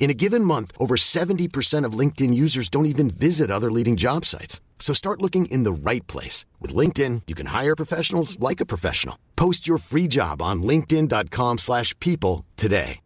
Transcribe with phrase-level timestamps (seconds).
[0.00, 4.24] In a given month, over 70% of LinkedIn users don't even visit other leading job
[4.24, 4.60] sites.
[4.80, 6.46] So start looking in the right place.
[6.58, 9.16] With LinkedIn, you can hire professionals like a professional.
[9.36, 13.00] Post your free job on linkedin.com slash people today.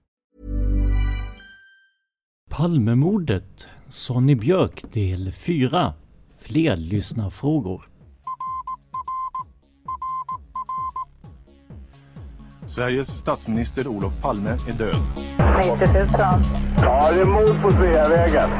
[2.51, 5.95] Palmemordet, Sonny Björk del 4.
[6.39, 7.89] Fler lyssnarfrågor.
[12.67, 15.34] Sveriges statsminister Olof Palme är död.
[15.57, 16.09] 90 000.
[16.83, 18.51] Ja, det är mord på Sveavägen.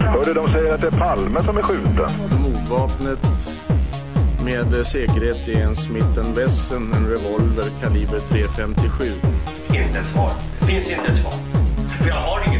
[0.00, 2.10] Hörde de säger att det är Palme som är skjuten.
[2.42, 3.18] Mordvapnet
[4.44, 9.12] med säkerhet är en Smith Wesson, en revolver kaliber .357.
[9.68, 10.30] Inte ett svar.
[10.60, 11.32] Det finns inte ett svar.
[11.98, 12.55] För jag har inget.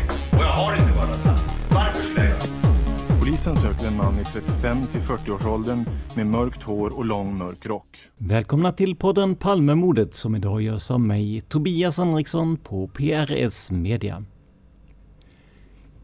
[3.46, 5.84] Polisen söker en man i 35 till 40-årsåldern
[6.14, 7.98] med mörkt hår och lång mörk rock.
[8.16, 14.24] Välkomna till podden Palmemordet som idag görs av mig, Tobias Henriksson på PRS Media.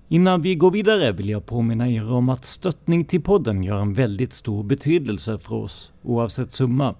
[0.08, 3.94] Innan vi går vidare vill jag påminna er om att stöttning till podden gör en
[3.94, 6.94] väldigt stor betydelse för oss, oavsett summa.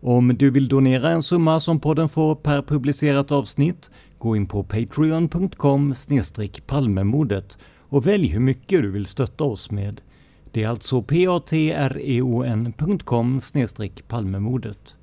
[0.00, 4.64] Om du vill donera en summa som podden får per publicerat avsnitt, gå in på
[4.64, 5.94] patreon.com
[6.66, 7.58] palmemordet
[7.94, 10.00] och välj hur mycket du vill stötta oss med.
[10.52, 11.80] Det är alltså patreon.com
[14.08, 14.96] palmemordet.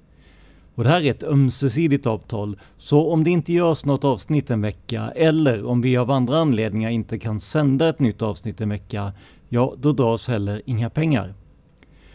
[0.75, 4.61] Och det här är ett ömsesidigt avtal, så om det inte görs något avsnitt en
[4.61, 9.13] vecka, eller om vi av andra anledningar inte kan sända ett nytt avsnitt en vecka,
[9.49, 11.33] ja, då dras heller inga pengar.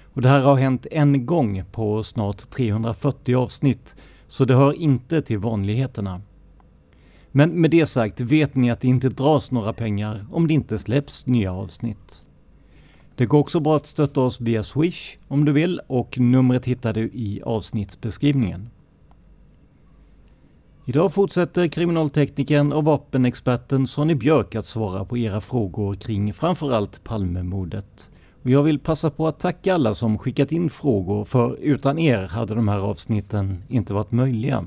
[0.03, 5.23] Och det här har hänt en gång på snart 340 avsnitt, så det hör inte
[5.23, 6.21] till vanligheterna.
[7.37, 10.79] Men med det sagt vet ni att det inte dras några pengar om det inte
[10.79, 12.23] släpps nya avsnitt.
[13.15, 16.93] Det går också bra att stötta oss via Swish om du vill och numret hittar
[16.93, 18.71] du i avsnittsbeskrivningen.
[20.87, 28.11] Idag fortsätter kriminalteknikern och vapenexperten Sonny Björk att svara på era frågor kring framförallt Palmemordet.
[28.43, 32.27] Och jag vill passa på att tacka alla som skickat in frågor, för utan er
[32.27, 34.65] hade de här avsnitten inte varit möjliga.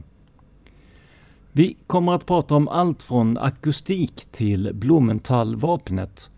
[1.52, 6.30] Vi kommer att prata om allt från akustik till Blumenthal-vapnet.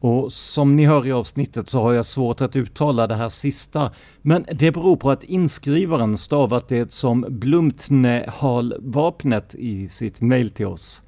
[0.00, 3.92] Och som ni hör i avsnittet så har jag svårt att uttala det här sista,
[4.22, 11.02] men det beror på att inskrivaren stavat det som Blumtnehal-vapnet i sitt mail till oss.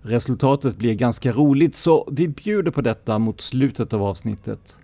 [0.00, 4.78] Resultatet blir ganska roligt, så vi bjuder på detta mot slutet av avsnittet.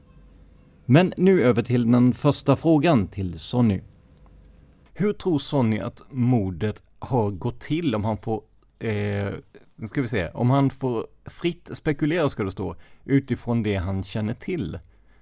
[0.86, 3.80] Men nu över till den första frågan till Sonny.
[4.94, 8.42] Hur tror Sonny att mordet har gått till om han får,
[8.78, 9.30] eh,
[9.76, 14.02] nu ska vi se, om han får fritt spekulera ska det stå, utifrån det han
[14.02, 14.78] känner till.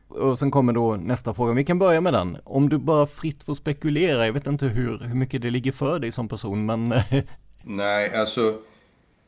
[0.08, 2.36] Och sen kommer då nästa fråga, vi kan börja med den.
[2.44, 5.98] Om du bara fritt får spekulera, jag vet inte hur, hur mycket det ligger för
[5.98, 6.88] dig som person, men...
[7.62, 8.58] Nej, alltså,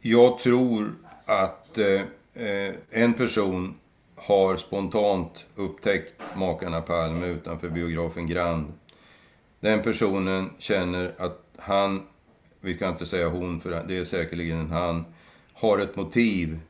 [0.00, 0.94] jag tror
[1.24, 2.02] att eh,
[2.46, 3.74] eh, en person
[4.14, 8.72] har spontant upptäckt makarna Palme utanför biografen Grand.
[9.60, 12.02] Den personen känner att han
[12.62, 15.04] vi kan inte säga hon för det är säkerligen en han,
[15.52, 16.60] har ett motiv,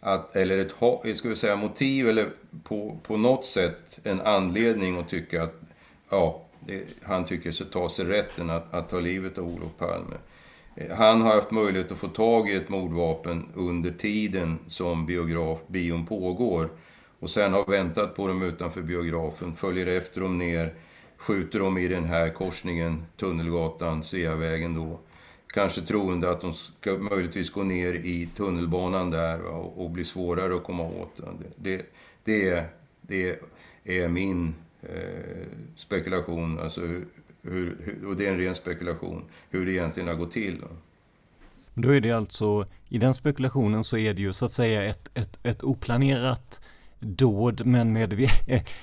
[0.00, 0.72] att, eller ett
[1.16, 2.28] ska vi säga, motiv eller
[2.62, 5.60] på, på något sätt en anledning att tycka att
[6.10, 10.16] ja, det, han tycker sig ta sig rätten att, att ta livet av Olof Palme.
[10.96, 16.06] Han har haft möjlighet att få tag i ett mordvapen under tiden som biograf, bion
[16.06, 16.68] pågår.
[17.20, 20.74] och sen har väntat på dem utanför biografen, följer efter dem ner,
[21.16, 24.98] skjuter dem i den här korsningen, Tunnelgatan, Sveavägen då.
[25.58, 30.04] Kanske troende att de ska möjligtvis gå ner i tunnelbanan där va, och, och bli
[30.04, 31.16] svårare att komma åt.
[31.16, 31.86] Det, det,
[32.24, 32.66] det, är,
[33.02, 33.38] det
[33.84, 35.46] är min eh,
[35.76, 37.06] spekulation, alltså hur,
[37.42, 40.60] hur, och det är en ren spekulation, hur det egentligen har gått till.
[40.60, 40.68] Va.
[41.74, 45.10] Då är det alltså, i den spekulationen så är det ju så att säga ett,
[45.14, 46.60] ett, ett oplanerat
[47.00, 48.12] dåd, men med,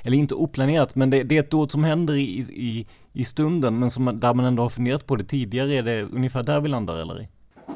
[0.04, 3.80] eller inte oplanerat, men det, det, är ett dåd som händer i, i, i stunden,
[3.80, 5.74] men som, där man ändå har funderat på det tidigare.
[5.74, 7.28] Är det ungefär där vi landar, eller?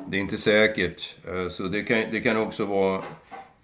[0.07, 1.17] Det är inte säkert.
[1.27, 3.01] Eh, så det, kan, det kan också vara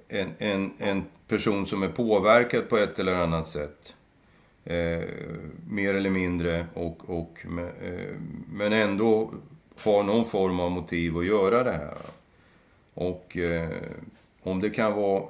[0.07, 3.93] en, en, en person som är påverkad på ett eller annat sätt.
[4.65, 5.03] Eh,
[5.69, 8.15] mer eller mindre, och, och, eh,
[8.49, 9.33] men ändå
[9.85, 11.97] har någon form av motiv att göra det här.
[12.93, 13.69] Och eh,
[14.43, 15.23] om det kan vara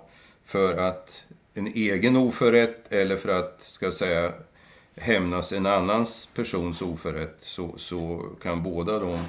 [0.45, 4.33] för att en egen oförrätt eller för att, ska jag säga,
[4.95, 9.19] hämnas en annans persons oförrätt så, så kan båda de...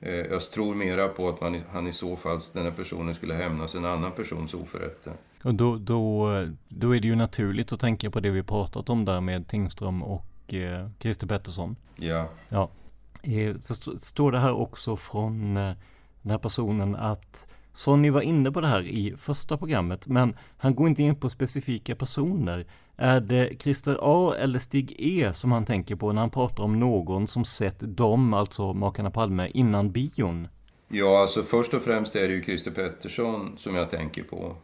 [0.00, 3.34] Eh, jag tror mera på att man, han i så fall, den här personen skulle
[3.34, 5.08] hämnas en annan persons oförrätt.
[5.42, 6.28] Och då, då,
[6.68, 10.02] då är det ju naturligt att tänka på det vi pratat om där med Tingström
[10.02, 11.76] och eh, Christer Pettersson.
[11.96, 12.28] Ja.
[12.48, 12.70] ja.
[13.22, 13.56] Eh,
[13.98, 15.72] står det här också från eh,
[16.22, 20.74] den här personen att Sonny var inne på det här i första programmet, men han
[20.74, 22.66] går inte in på specifika personer.
[22.96, 26.80] Är det Christer A eller Stig E som han tänker på när han pratar om
[26.80, 30.48] någon som sett dem, alltså makarna Palme, innan bion?
[30.88, 34.56] Ja, alltså först och främst är det ju Christer Pettersson som jag tänker på.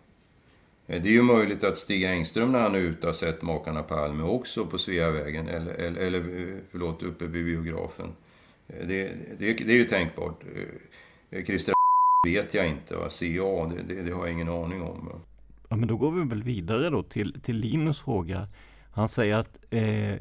[0.87, 3.83] Eh, det är ju möjligt att Stig Engström när han är ute har sett makarna
[3.83, 8.13] Palme också på Sveavägen, eller, eller, eller eh, förlåt, uppe vid biografen.
[8.69, 10.45] Eh, det, det, det är ju tänkbart.
[11.47, 11.75] Christer
[12.27, 12.97] vet jag inte.
[12.97, 15.23] Vad CA, det, det, det, har jag ingen aning om.
[15.69, 18.49] Ja, men då går vi väl vidare då till, till Linus fråga.
[18.93, 20.15] Han säger att eh,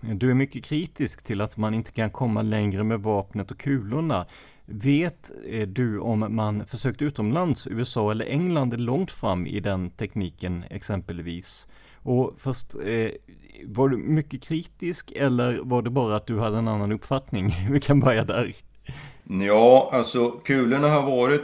[0.00, 4.26] du är mycket kritisk till att man inte kan komma längre med vapnet och kulorna.
[4.64, 9.90] Vet eh, du om man försökt utomlands, USA eller England är långt fram i den
[9.90, 11.68] tekniken exempelvis?
[11.94, 13.10] Och först, eh,
[13.66, 17.54] var du mycket kritisk eller var det bara att du hade en annan uppfattning?
[17.70, 18.54] Vi kan börja där.
[19.24, 21.42] Ja, alltså kulorna har varit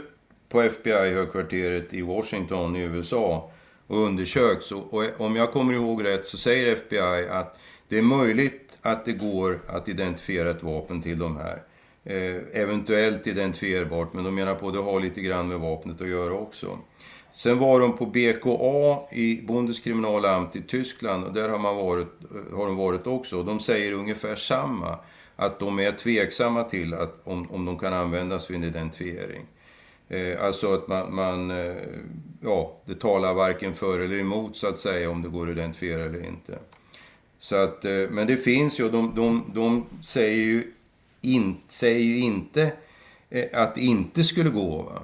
[0.49, 3.51] på FBI-högkvarteret i Washington i USA
[3.87, 4.71] och undersökts.
[4.71, 9.13] Och om jag kommer ihåg rätt så säger FBI att det är möjligt att det
[9.13, 11.61] går att identifiera ett vapen till de här.
[12.03, 16.09] Eh, eventuellt identifierbart, men de menar på att det har lite grann med vapnet att
[16.09, 16.79] göra också.
[17.31, 22.57] Sen var de på BKA i Bundeskriminalamt i Tyskland och där har, man varit, eh,
[22.57, 23.43] har de varit också.
[23.43, 24.97] De säger ungefär samma
[25.39, 29.45] att de är tveksamma till att, om, om de kan användas vid en identifiering.
[30.09, 31.75] Eh, alltså att man, man eh,
[32.41, 36.03] ja, det talar varken för eller emot så att säga om det går att identifiera
[36.03, 36.59] eller inte.
[37.39, 40.63] Så att, eh, men det finns ju, de, de, de säger, ju
[41.21, 42.71] in, säger ju inte
[43.29, 44.81] eh, att det inte skulle gå.
[44.81, 45.01] Va?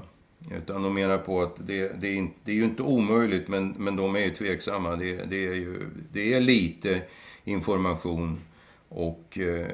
[0.58, 3.76] Utan de menar på att det, det, är, inte, det är ju inte omöjligt, men,
[3.78, 4.96] men de är ju tveksamma.
[4.96, 5.80] Det, det, är ju,
[6.14, 7.02] det är lite
[7.44, 8.40] information
[8.96, 9.68] och, eh,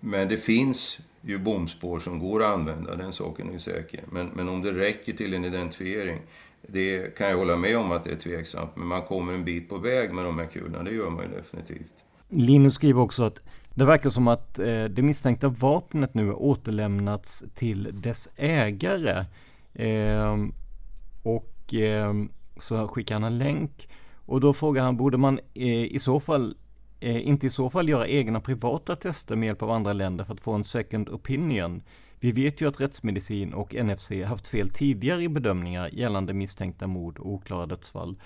[0.00, 4.04] men det finns ju bomspår som går att använda, den saken är säker.
[4.12, 6.18] Men, men om det räcker till en identifiering,
[6.66, 8.70] det kan jag hålla med om att det är tveksamt.
[8.76, 11.36] Men man kommer en bit på väg med de här kulorna, det gör man ju
[11.36, 11.92] definitivt.
[12.28, 13.42] Linus skriver också att
[13.74, 19.24] det verkar som att eh, det misstänkta vapnet nu har återlämnats till dess ägare.
[19.74, 20.52] Ehm,
[21.22, 23.88] och ehm, så skickar han en länk.
[24.26, 26.56] Och då frågar han, borde man eh, i så fall
[27.00, 30.32] Eh, inte i så fall göra egna privata tester med hjälp av andra länder för
[30.34, 31.82] att få en second opinion.
[32.20, 37.18] Vi vet ju att rättsmedicin och NFC haft fel tidigare i bedömningar gällande misstänkta mord
[37.18, 38.16] och oklara dödsfall.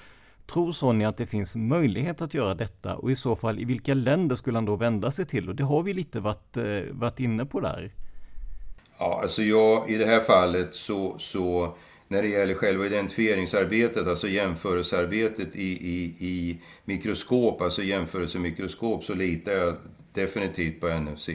[0.47, 3.95] Tror Sonja att det finns möjlighet att göra detta och i så fall i vilka
[3.95, 5.49] länder skulle han då vända sig till?
[5.49, 7.93] Och det har vi lite varit, eh, varit inne på där.
[8.99, 11.75] Ja, alltså jag, i det här fallet så, så
[12.12, 19.52] när det gäller själva identifieringsarbetet, alltså jämförelsearbetet i, i, i mikroskop, alltså jämförelsemikroskop, så litar
[19.52, 19.75] jag
[20.12, 21.28] definitivt på NFC.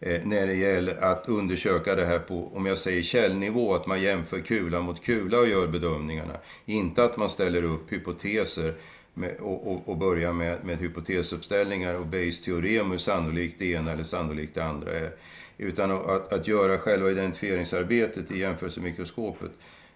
[0.00, 4.02] Eh, när det gäller att undersöka det här på, om jag säger källnivå, att man
[4.02, 6.34] jämför kula mot kula och gör bedömningarna.
[6.66, 8.74] Inte att man ställer upp hypoteser
[9.14, 14.04] med, och, och, och, börjar med, med hypotesuppställningar och Bayes-teorem hur sannolikt det ena eller
[14.04, 15.10] sannolikt det andra är.
[15.58, 19.50] Utan att, att göra själva identifieringsarbetet i jämförelsemikroskopet.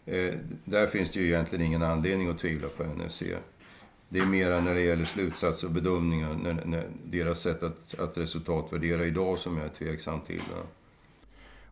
[0.07, 0.35] Eh,
[0.65, 3.23] där finns det ju egentligen ingen anledning att tvivla på NFC.
[4.09, 8.19] Det är mera när det gäller slutsatser och bedömningar, när, när deras sätt att, att
[8.19, 10.43] resultatvärdera idag som jag är tveksam till.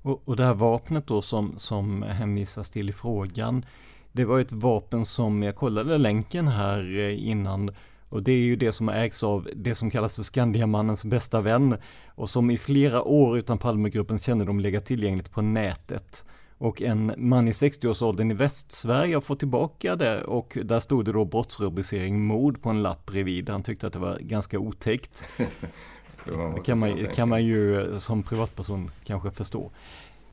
[0.03, 3.65] Och, och det här vapnet då som, som hänvisas till i frågan,
[4.13, 7.71] Det var ett vapen som, jag kollade länken här eh, innan,
[8.09, 11.77] och det är ju det som ägs av det som kallas för Skandiamannens bästa vän
[12.07, 16.25] och som i flera år utan Palmegruppens kännedom legat tillgängligt på nätet.
[16.59, 21.13] Och en man i 60-årsåldern i Västsverige har fått tillbaka det och där stod det
[21.13, 23.49] då brottsrubricering mord på en lapp bredvid.
[23.49, 25.25] Han tyckte att det var ganska otäckt.
[26.25, 29.71] det kan man, kan man ju eh, som privatperson kanske förstå.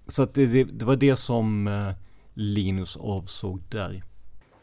[0.07, 1.91] Så att det, det, det var det som eh,
[2.33, 4.03] Linus avsåg där.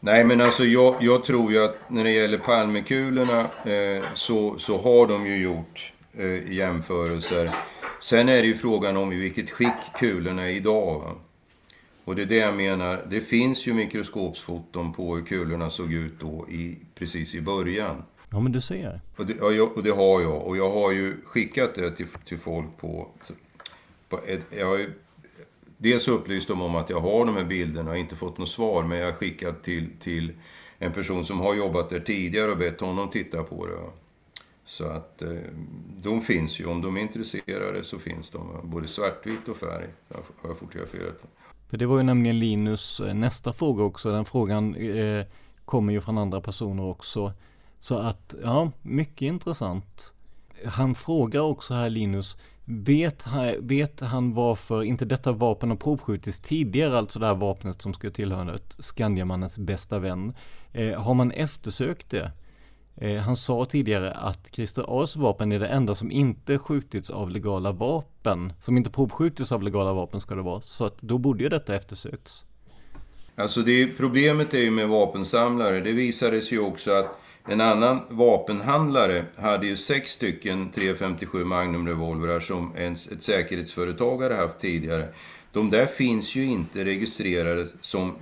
[0.00, 4.78] Nej men alltså jag, jag, tror ju att när det gäller Palmekulorna eh, så, så
[4.78, 7.50] har de ju gjort eh, jämförelser.
[8.00, 10.98] Sen är det ju frågan om i vilket skick kulorna är idag.
[10.98, 11.14] Va?
[12.08, 13.06] Och det är det jag menar.
[13.10, 18.02] Det finns ju mikroskopsfoton på hur kulorna såg ut då i, precis i början.
[18.30, 19.00] Ja men du ser.
[19.16, 20.42] Och det, ja, och det har jag.
[20.42, 23.08] Och jag har ju skickat det till, till folk på...
[24.08, 24.90] på ett, jag har ju
[25.78, 28.82] dels upplyst dem om att jag har de här bilderna och inte fått något svar.
[28.82, 30.32] Men jag har skickat till, till
[30.78, 33.78] en person som har jobbat där tidigare och bett honom titta på det.
[34.64, 35.30] Så att eh,
[35.96, 36.66] de finns ju.
[36.66, 38.60] Om de är intresserade så finns de.
[38.62, 41.24] Både svartvitt och färg har jag fotograferat.
[41.68, 44.12] För det var ju nämligen Linus eh, nästa fråga också.
[44.12, 45.25] Den frågan eh,
[45.64, 47.32] kommer ju från andra personer också.
[47.78, 50.14] Så att, ja, mycket intressant.
[50.64, 53.26] Han frågar också här Linus, vet,
[53.58, 58.10] vet han varför inte detta vapen har provskjutits tidigare, alltså det här vapnet som ska
[58.10, 60.34] tillhöra Skandiamannens bästa vän.
[60.72, 62.32] Eh, har man eftersökt det?
[63.00, 67.31] Eh, han sa tidigare att Christer A's vapen är det enda som inte skjutits av
[67.31, 68.52] legala vapen.
[68.61, 70.61] Som inte provskjutits av legala vapen ska det vara.
[70.61, 72.45] Så att då borde ju detta eftersökts.
[73.35, 75.81] Alltså det, problemet är ju med vapensamlare.
[75.81, 82.76] Det visades ju också att en annan vapenhandlare hade ju sex stycken 357 Magnum-revolvrar som
[82.76, 85.09] ett säkerhetsföretag hade haft tidigare.
[85.52, 88.14] De där finns ju inte registrerade som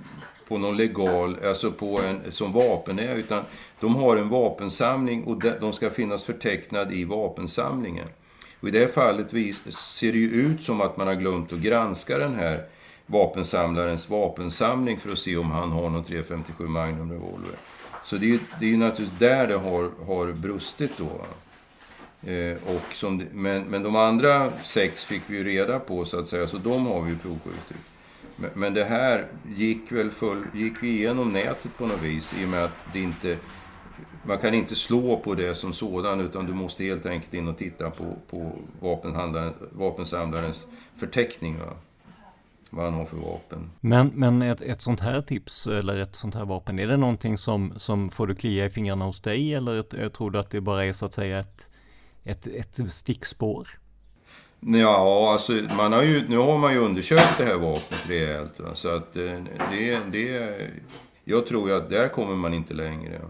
[0.47, 3.43] på någon legal, alltså på en, som vapen är, utan
[3.79, 8.07] de har en vapensamling och de ska finnas förtecknad i vapensamlingen.
[8.59, 9.29] Och I det här fallet
[9.73, 12.63] ser det ju ut som att man har glömt att granska den här
[13.05, 17.55] vapensamlarens vapensamling för att se om han har någon 357 Magnum revolver.
[18.03, 21.25] Så det är ju, det är ju naturligtvis där det har, har brustit då.
[22.31, 26.27] Eh, och som, men, men de andra sex fick vi ju reda på så att
[26.27, 27.77] säga, så de har vi ju provskjutit.
[28.39, 32.49] Men, men det här gick väl full, gick igenom nätet på något vis i och
[32.49, 33.37] med att det inte
[34.27, 37.57] man kan inte slå på det som sådan utan du måste helt enkelt in och
[37.57, 38.51] titta på, på
[39.71, 40.65] vapensamlarens
[40.97, 41.59] förteckning.
[41.59, 41.73] Va?
[42.69, 43.69] Vad han har för vapen.
[43.79, 47.37] Men, men ett, ett sånt här tips eller ett sånt här vapen, är det någonting
[47.37, 50.61] som, som får du klia i fingrarna hos dig eller ett, tror du att det
[50.61, 51.69] bara är så att säga ett,
[52.23, 53.67] ett, ett stickspår?
[54.59, 58.59] Ja, alltså man har ju, nu har man ju undersökt det här vapnet rejält.
[58.59, 58.75] Va?
[58.75, 60.57] Så att eh, det, det,
[61.23, 63.21] jag tror ju att där kommer man inte längre.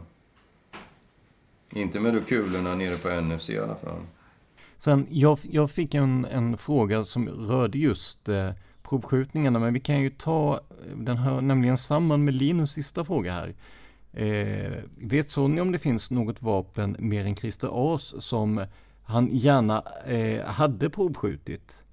[1.74, 4.02] Inte med de kulorna nere på NFC i alla fall.
[4.78, 8.52] Sen, jag, jag fick en, en fråga som rörde just eh,
[8.84, 10.62] provskjutningarna, men vi kan ju ta,
[10.96, 13.56] den hör nämligen samman med Linus sista fråga här.
[14.14, 18.66] Eh, vet Sonny om det finns något vapen mer än Christer As som
[19.08, 21.84] han gärna eh, hade provskjutit?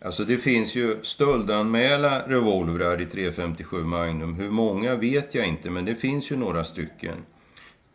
[0.00, 4.34] Alltså det finns ju stöldanmäla revolvrar i 357 Magnum.
[4.34, 7.16] Hur många vet jag inte, men det finns ju några stycken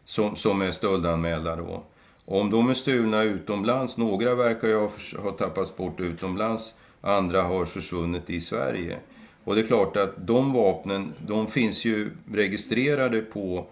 [0.06, 1.84] som, som är stöldanmälda då.
[2.26, 8.30] Om de är stulna utomlands, några verkar ju ha, tappats bort utomlands, andra har försvunnit
[8.30, 8.98] i Sverige.
[9.44, 13.66] Och det är klart att de vapnen, de finns ju registrerade på,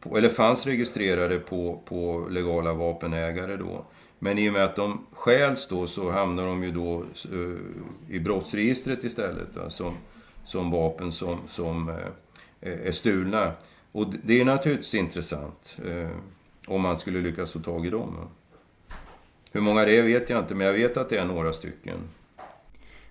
[0.00, 3.84] på eller fanns registrerade på, på legala vapenägare då.
[4.26, 8.20] Men i och med att de stjäls då så hamnar de ju då eh, i
[8.20, 9.56] brottsregistret istället.
[9.56, 9.94] Va, som,
[10.44, 13.52] som vapen som, som eh, är stulna.
[13.92, 16.10] Och det är naturligtvis intressant eh,
[16.66, 18.16] om man skulle lyckas få tag i dem.
[19.52, 21.98] Hur många det är vet jag inte, men jag vet att det är några stycken.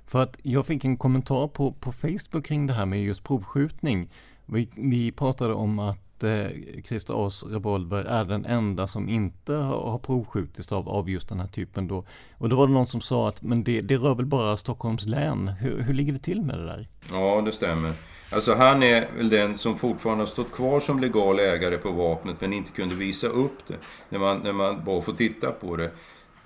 [0.08, 4.10] För att jag fick en kommentar på, på Facebook kring det här med just provskjutning.
[4.46, 6.48] Vi, vi pratade om att eh,
[6.84, 11.40] Christer As revolver är den enda som inte har, har provskjutits av, av just den
[11.40, 12.06] här typen då.
[12.38, 15.06] Och då var det någon som sa att men det, det rör väl bara Stockholms
[15.06, 15.48] län.
[15.48, 16.88] Hur, hur ligger det till med det där?
[17.12, 17.94] Ja, det stämmer.
[18.32, 22.36] Alltså han är väl den som fortfarande har stått kvar som legal ägare på vapnet
[22.40, 23.78] men inte kunde visa upp det
[24.10, 25.92] när man, när man bara får titta på det.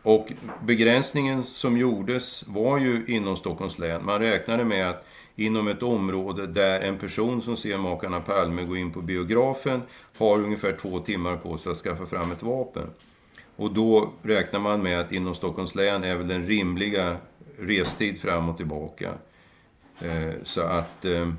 [0.03, 0.31] Och
[0.65, 4.05] begränsningen som gjordes var ju inom Stockholms län.
[4.05, 5.05] Man räknade med att
[5.39, 9.81] inom ett område där en person som ser makarna Palme gå in på biografen
[10.17, 12.87] har ungefär två timmar på sig att skaffa fram ett vapen.
[13.55, 17.17] Och då räknar man med att inom Stockholms län är väl den rimliga
[17.59, 19.13] restid fram och tillbaka.
[20.01, 21.29] Eh, så att eh,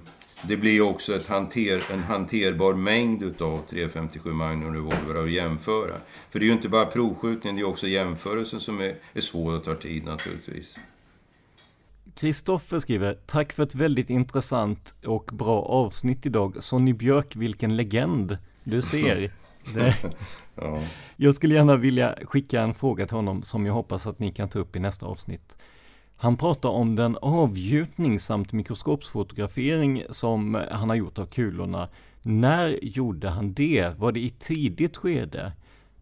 [0.42, 5.94] det blir också ett hanter, en hanterbar mängd utav 357 Magnum revolver att jämföra.
[6.30, 9.56] För det är ju inte bara provskjutningen, det är också jämförelsen som är, är svår
[9.56, 10.78] och tar tid naturligtvis.
[12.20, 16.62] Kristoffer skriver, tack för ett väldigt intressant och bra avsnitt idag.
[16.62, 18.38] Sonny Björk, vilken legend.
[18.64, 19.32] Du ser.
[20.54, 20.82] Ja.
[21.16, 24.48] Jag skulle gärna vilja skicka en fråga till honom som jag hoppas att ni kan
[24.48, 25.58] ta upp i nästa avsnitt.
[26.16, 31.88] Han pratar om den avgjutning samt mikroskopsfotografering som han har gjort av kulorna.
[32.22, 33.98] När gjorde han det?
[33.98, 35.52] Var det i tidigt skede?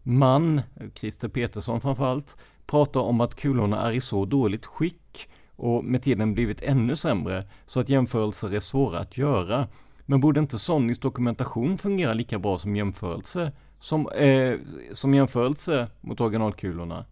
[0.03, 0.61] Man,
[0.93, 5.29] Christer Petersson framförallt, pratar om att kulorna är i så dåligt skick
[5.59, 9.67] och med tiden blivit ännu sämre så att jämförelser är svåra att göra.
[10.05, 14.53] Men borde inte Sonys dokumentation fungera lika bra som jämförelse, som, eh,
[14.93, 17.05] som jämförelse mot originalkulorna?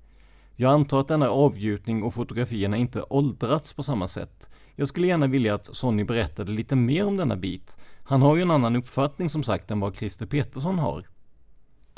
[0.56, 4.50] Jag antar att denna avgjutning och fotografierna inte åldrats på samma sätt.
[4.75, 7.77] Jag skulle gärna vilja att Sonny berättade lite mer om denna bit.
[8.04, 11.06] Han har ju en annan uppfattning som sagt än vad Christer Petersson har.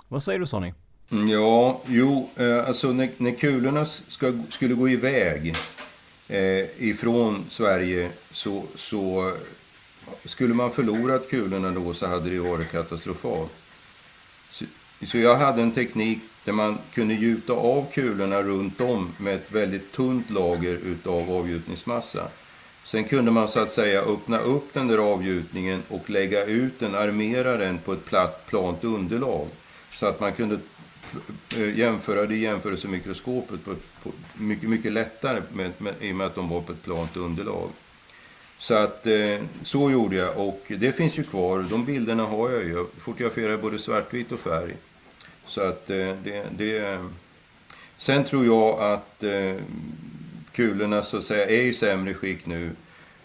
[0.07, 0.73] Vad säger du Sonny?
[1.11, 5.55] Mm, ja, jo, eh, alltså när, när kulorna ska, skulle gå iväg
[6.29, 9.33] eh, ifrån Sverige så, så
[10.25, 13.51] skulle man förlorat kulorna då så hade det varit katastrofalt.
[14.51, 14.65] Så,
[15.07, 19.51] så jag hade en teknik där man kunde gjuta av kulorna runt om med ett
[19.51, 22.27] väldigt tunt lager utav avgjutningsmassa.
[22.83, 26.95] Sen kunde man så att säga öppna upp den där avgjutningen och lägga ut den,
[26.95, 29.47] armera den på ett platt, plant underlag.
[29.91, 30.59] Så att man kunde
[31.57, 36.27] Eh, jämföra det i jämförelsemikroskopet på, på mycket, mycket lättare med, med, i och med
[36.27, 37.69] att de var på ett plant underlag.
[38.59, 41.65] Så att eh, så gjorde jag och det finns ju kvar.
[41.69, 42.73] De bilderna har jag ju.
[42.73, 44.75] Jag fotograferar både svartvitt och färg.
[45.45, 46.99] Så att eh, det, det...
[47.97, 49.55] Sen tror jag att eh,
[50.51, 52.71] kulorna så att säga är i sämre skick nu.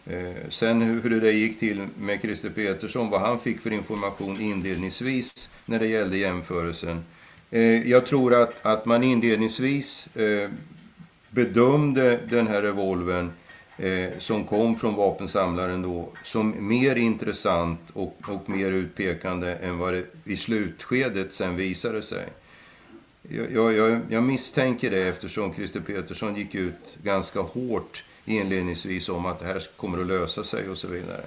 [0.06, 4.40] Eh, sen hur det där gick till med Christer Petersson, vad han fick för information
[4.40, 7.04] inledningsvis när det gällde jämförelsen.
[7.54, 10.50] Eh, jag tror att, att man inledningsvis eh,
[11.30, 13.32] bedömde den här revolven
[13.78, 19.94] eh, som kom från vapensamlaren då som mer intressant och, och mer utpekande än vad
[19.94, 22.26] det i slutskedet sen visade sig.
[23.52, 29.40] Jag, jag, jag misstänker det eftersom Christer Petersson gick ut ganska hårt inledningsvis om att
[29.40, 31.22] det här kommer att lösa sig och så vidare.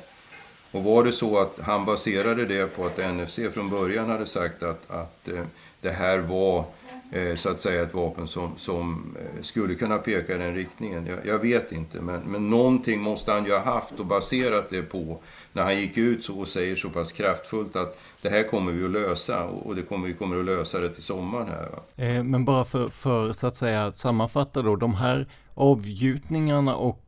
[0.72, 4.64] Och var det så att han baserade det på att NFC från början hade sagt
[4.64, 5.44] att, att eh,
[5.82, 6.66] det här var
[7.12, 11.06] eh, så att säga ett vapen som, som eh, skulle kunna peka i den riktningen.
[11.06, 14.82] Jag, jag, vet inte, men, men någonting måste han ju ha haft och baserat det
[14.82, 15.18] på
[15.54, 18.86] när han gick ut så och säger så pass kraftfullt att det här kommer vi
[18.86, 21.70] att lösa och det kommer, vi kommer att lösa det till sommaren här.
[21.70, 22.04] Va?
[22.06, 27.04] Eh, men bara för, för så att säga sammanfatta då, de här avgjutningarna och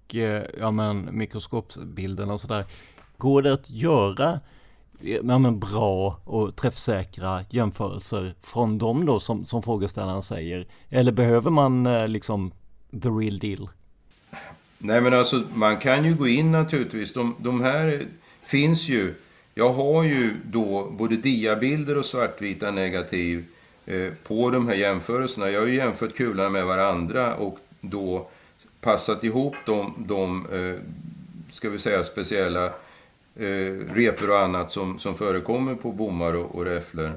[0.60, 2.66] ja, men, mikroskopsbilderna och sådär,
[3.18, 4.40] går det att göra
[5.04, 10.68] Eh, ja, men bra och träffsäkra jämförelser från dem då som, som frågeställaren säger?
[10.90, 12.52] Eller behöver man eh, liksom
[13.02, 13.70] the real deal?
[14.78, 17.14] Nej men alltså man kan ju gå in naturligtvis.
[17.14, 18.06] De, de här
[18.44, 19.14] finns ju.
[19.56, 23.46] Jag har ju då både diabilder och svartvita negativ
[23.86, 25.50] eh, på de här jämförelserna.
[25.50, 28.28] Jag har ju jämfört kulorna med varandra och då
[28.82, 30.82] passat ihop de, de eh,
[31.54, 32.74] ska vi säga speciella
[33.40, 37.12] eh, repor och annat som, som förekommer på bommar och, och räfflor.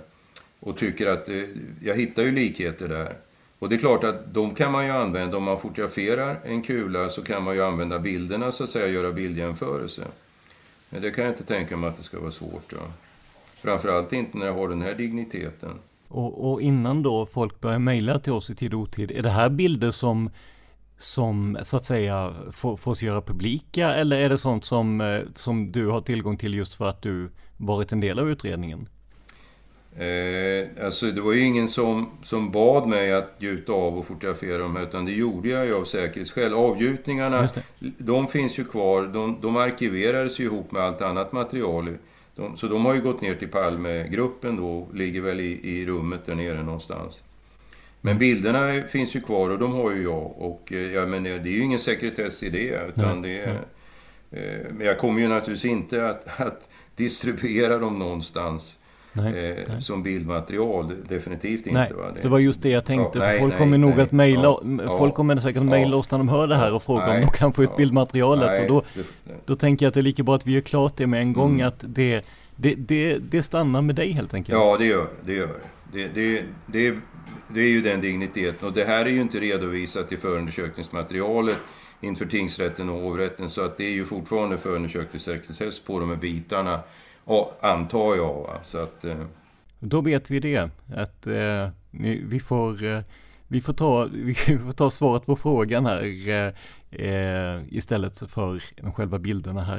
[0.60, 1.42] Och tycker att eh,
[1.82, 3.12] jag hittar ju likheter där.
[3.58, 7.10] Och det är klart att de kan man ju använda, om man fotograferar en kula
[7.10, 10.02] så kan man ju använda bilderna så att säga, göra bildjämförelse.
[10.90, 12.70] Men det kan jag inte tänka mig att det ska vara svårt.
[12.70, 12.76] Då.
[13.62, 15.70] Framförallt inte när jag har den här digniteten.
[16.08, 19.30] Och, och innan då folk börjar mejla till oss i tid och otid, är det
[19.30, 20.30] här bilder som
[21.02, 25.72] som så att säga får, fås göra publika eller är det sånt som, eh, som
[25.72, 28.88] du har tillgång till just för att du varit en del av utredningen?
[29.96, 34.58] Eh, alltså det var ju ingen som, som bad mig att gjuta av och fotografera
[34.58, 36.54] dem utan det gjorde jag ju av säkerhetsskäl.
[36.54, 37.48] Avgjutningarna,
[37.98, 39.02] de finns ju kvar.
[39.02, 41.96] De, de arkiverades ju ihop med allt annat material.
[42.34, 45.86] De, så de har ju gått ner till Palmegruppen då och ligger väl i, i
[45.86, 47.22] rummet där nere någonstans.
[48.04, 50.34] Men bilderna finns ju kvar och de har ju jag.
[50.38, 52.88] Och eh, ja, men det är ju ingen sekretess i det.
[52.88, 53.58] Utan det nej.
[54.32, 58.78] Eh, men jag kommer ju naturligtvis inte att, att distribuera dem någonstans.
[59.12, 59.82] Nej, eh, nej.
[59.82, 61.80] Som bildmaterial, definitivt inte.
[61.80, 62.12] Nej, va?
[62.14, 63.18] Det, det var just det jag tänkte.
[63.18, 66.28] Ja, folk kommer nog att mejla, ja, folk kommer säkert att mejla oss när de
[66.28, 68.60] hör det här och fråga om de kan få ut bildmaterialet.
[68.60, 69.02] och då,
[69.44, 71.32] då tänker jag att det är lika bra att vi gör klart det med en
[71.32, 71.54] gång.
[71.54, 71.68] Mm.
[71.68, 72.24] Att det,
[72.56, 74.58] det, det, det stannar med dig helt enkelt.
[74.58, 75.32] Ja, det gör det.
[75.32, 75.48] Gör
[75.92, 76.08] det.
[76.14, 76.94] Det, det,
[77.54, 78.68] det är ju den digniteten.
[78.68, 81.58] Och det här är ju inte redovisat i förundersökningsmaterialet
[82.00, 83.50] inför tingsrätten och hovrätten.
[83.50, 86.80] Så att det är ju fortfarande förundersökningssekretess på de här bitarna,
[87.24, 88.34] och, antar jag.
[88.34, 88.60] Va?
[88.64, 89.26] Så att, eh...
[89.78, 91.68] Då vet vi det, att eh,
[92.22, 93.00] vi, får, eh,
[93.48, 96.52] vi, får ta, vi får ta svaret på frågan här eh,
[97.06, 98.62] eh istället för
[98.92, 99.78] själva bilderna här.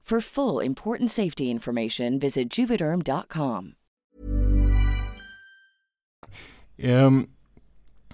[0.11, 3.75] For full important safety information, visit juvederm.com.
[6.77, 7.27] Um, ehm,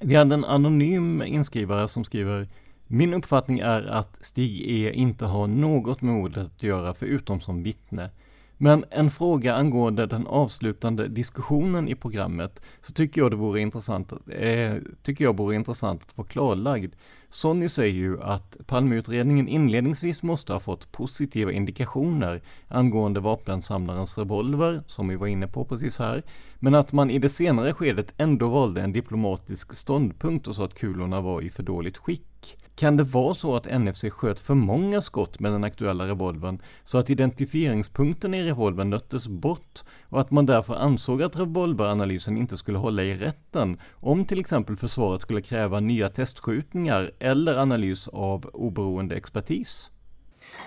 [0.01, 2.47] vi hade en anonym inskrivare som skriver
[2.87, 7.63] Min uppfattning är att Stig E inte har något med ordet att göra förutom som
[7.63, 8.09] vittne.
[8.57, 14.11] Men en fråga angående den avslutande diskussionen i programmet så tycker jag det vore intressant,
[14.31, 16.93] eh, tycker jag vore intressant att få klarlagd.
[17.29, 25.07] Sonny säger ju att Palmeutredningen inledningsvis måste ha fått positiva indikationer angående vapensamlarens revolver, som
[25.07, 26.23] vi var inne på precis här,
[26.59, 30.79] men att man i det senare skedet ändå valde en diplomatisk ståndpunkt och sa att
[30.79, 32.57] kulorna var i för dåligt skick.
[32.77, 36.97] Kan det vara så att NFC sköt för många skott med den aktuella revolvern så
[36.97, 42.77] att identifieringspunkten i revolvern nöttes bort och att man därför ansåg att revolveranalysen inte skulle
[42.77, 49.15] hålla i rätten om till exempel försvaret skulle kräva nya testskjutningar eller analys av oberoende
[49.15, 49.91] expertis?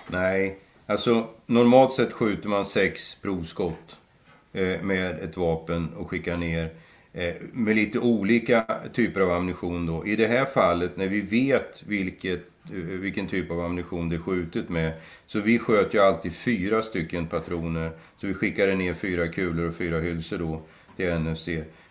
[0.07, 3.99] Nej, alltså normalt sett skjuter man sex provskott
[4.53, 6.71] eh, med ett vapen och skickar ner
[7.13, 10.05] Eh, med lite olika typer av ammunition då.
[10.05, 14.19] I det här fallet när vi vet vilket, eh, vilken typ av ammunition det är
[14.19, 14.93] skjutet med.
[15.25, 17.91] Så vi sköt ju alltid fyra stycken patroner.
[18.17, 20.61] Så vi skickade ner fyra kulor och fyra hylsor då
[20.95, 21.49] till NFC.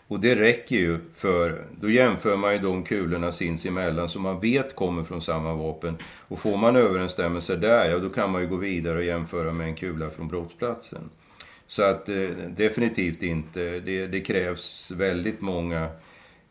[0.09, 4.76] Och det räcker ju för, då jämför man ju de kulorna sinsemellan som man vet
[4.76, 5.96] kommer från samma vapen.
[6.28, 9.66] Och får man överensstämmelse där, ja då kan man ju gå vidare och jämföra med
[9.66, 11.11] en kula från brottsplatsen.
[11.70, 13.80] Så att eh, definitivt inte.
[13.80, 15.88] Det, det, krävs väldigt många,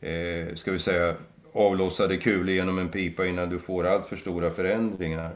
[0.01, 1.15] eh, ska vi säga,
[1.53, 5.31] avlossade kulor genom en pipa innan du får allt för stora förändringar.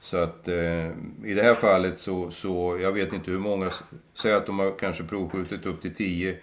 [0.00, 0.86] Så att eh,
[1.24, 3.70] i det här fallet så, så, jag vet inte hur många,
[4.22, 6.36] säg att de har kanske provskjutit upp till 10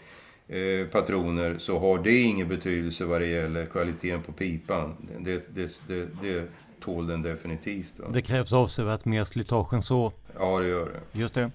[0.47, 4.95] eh, patroner, så har det ingen betydelse vad det gäller kvaliteten på pipan.
[5.19, 6.47] Det, det, det, det
[6.79, 7.99] tål den definitivt.
[7.99, 8.07] Va?
[8.13, 10.11] Det krävs avsevärt mer slitage än så.
[10.39, 11.19] Ja, det gör det.
[11.19, 11.51] Just det.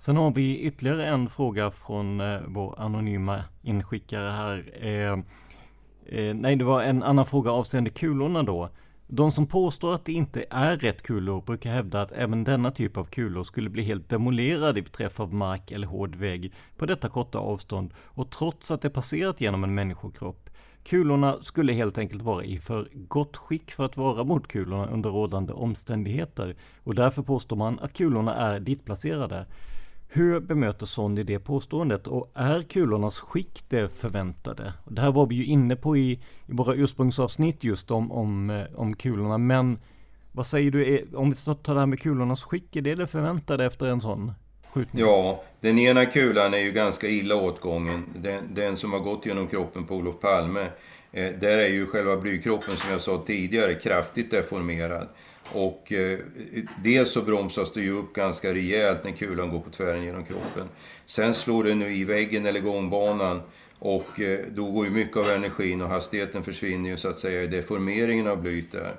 [0.00, 4.64] Sen har vi ytterligare en fråga från eh, vår anonyma inskickare här.
[4.80, 5.12] Eh,
[6.18, 8.68] eh, nej, det var en annan fråga avseende kulorna då.
[9.06, 12.96] De som påstår att det inte är rätt kulor brukar hävda att även denna typ
[12.96, 17.08] av kulor skulle bli helt demolerade vid träff av mark eller hård vägg på detta
[17.08, 20.50] korta avstånd och trots att det passerat genom en människokropp.
[20.84, 25.52] Kulorna skulle helt enkelt vara i för gott skick för att vara mordkulorna under rådande
[25.52, 29.46] omständigheter och därför påstår man att kulorna är ditplacerade.
[30.10, 34.72] Hur bemöter Sonny det påståendet och är kulornas skick det förväntade?
[34.84, 36.12] Det här var vi ju inne på i,
[36.46, 39.78] i våra ursprungsavsnitt just om, om, eh, om kulorna men
[40.32, 43.64] vad säger du, om vi tar det här med kulornas skick, är det det förväntade
[43.64, 44.32] efter en sån
[44.72, 45.04] skjutning?
[45.04, 48.04] Ja, den ena kulan är ju ganska illa åtgången.
[48.16, 50.66] Den, den som har gått genom kroppen på Olof Palme.
[51.12, 55.08] Eh, där är ju själva blykroppen som jag sa tidigare kraftigt deformerad.
[55.52, 56.18] Och eh,
[56.84, 60.68] dels så bromsas det ju upp ganska rejält när kulan går på tvären genom kroppen.
[61.06, 63.40] Sen slår den nu i väggen eller gångbanan
[63.78, 67.42] och eh, då går ju mycket av energin och hastigheten försvinner ju så att säga
[67.42, 68.94] i deformeringen av blyt där.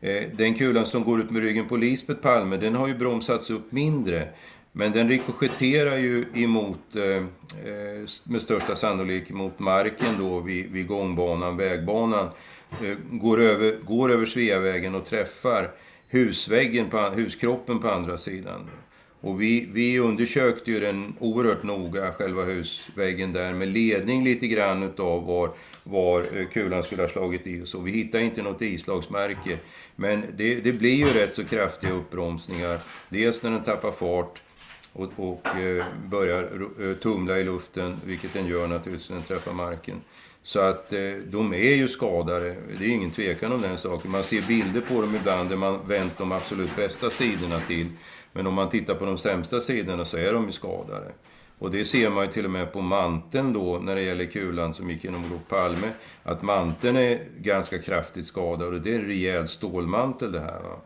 [0.00, 3.50] Eh, den kulan som går ut med ryggen på Lisbeth Palme, den har ju bromsats
[3.50, 4.28] upp mindre.
[4.72, 10.86] Men den rikoschetterar ju emot, eh, eh, med största sannolikhet mot marken då vid, vid
[10.86, 12.28] gångbanan, vägbanan.
[12.70, 15.70] Eh, går, över, går över Sveavägen och träffar
[16.08, 18.70] husväggen på, huskroppen på andra sidan.
[19.20, 24.82] Och vi, vi undersökte ju den oerhört noga, själva husväggen där, med ledning lite grann
[24.82, 25.50] utav var,
[25.84, 27.62] var eh, kulan skulle ha slagit i.
[27.62, 29.58] och Så vi hittade inte något islagsmärke.
[29.96, 32.78] Men det, det blir ju rätt så kraftiga uppbromsningar.
[33.08, 34.42] Dels när den tappar fart
[34.92, 39.52] och, och eh, börjar eh, tumla i luften, vilket den gör naturligtvis när den träffar
[39.52, 40.00] marken.
[40.48, 44.10] Så att eh, de är ju skadade, det är ingen tvekan om den saken.
[44.10, 47.86] Man ser bilder på dem ibland där man vänt de absolut bästa sidorna till.
[48.32, 51.12] Men om man tittar på de sämsta sidorna så är de ju skadade.
[51.58, 54.74] Och det ser man ju till och med på manteln då när det gäller kulan
[54.74, 55.90] som gick genom Olof Palme.
[56.22, 60.60] Att manteln är ganska kraftigt skadad och det är en rejäl stålmantel det här.
[60.60, 60.76] Va?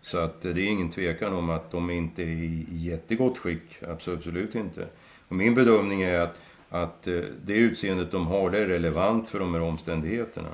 [0.00, 3.82] Så att eh, det är ingen tvekan om att de inte är i jättegott skick.
[3.88, 4.86] Absolut inte.
[5.28, 9.38] Och min bedömning är att att eh, det utseendet de har det är relevant för
[9.38, 10.48] de här omständigheterna.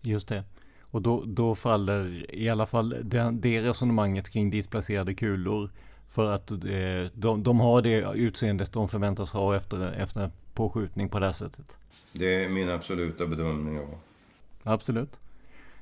[0.00, 0.44] Just det.
[0.82, 5.70] Och då, då faller i alla fall det, det resonemanget kring displacerade kulor.
[6.08, 11.18] För att eh, de, de har det utseendet de förväntas ha efter, efter påskjutning på
[11.18, 11.76] det här sättet.
[12.12, 13.98] Det är min absoluta bedömning, ja.
[14.62, 15.20] Absolut.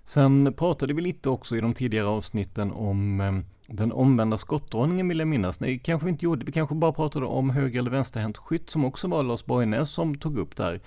[0.05, 3.33] Sen pratade vi lite också i de tidigare avsnitten om eh,
[3.67, 5.61] den omvända skottordningen vill jag minnas.
[5.61, 6.45] Nej, kanske vi inte gjorde.
[6.45, 10.15] Vi kanske bara pratade om höger eller vänsterhänt skytt som också var Lars Borgnäs som
[10.15, 10.81] tog upp där.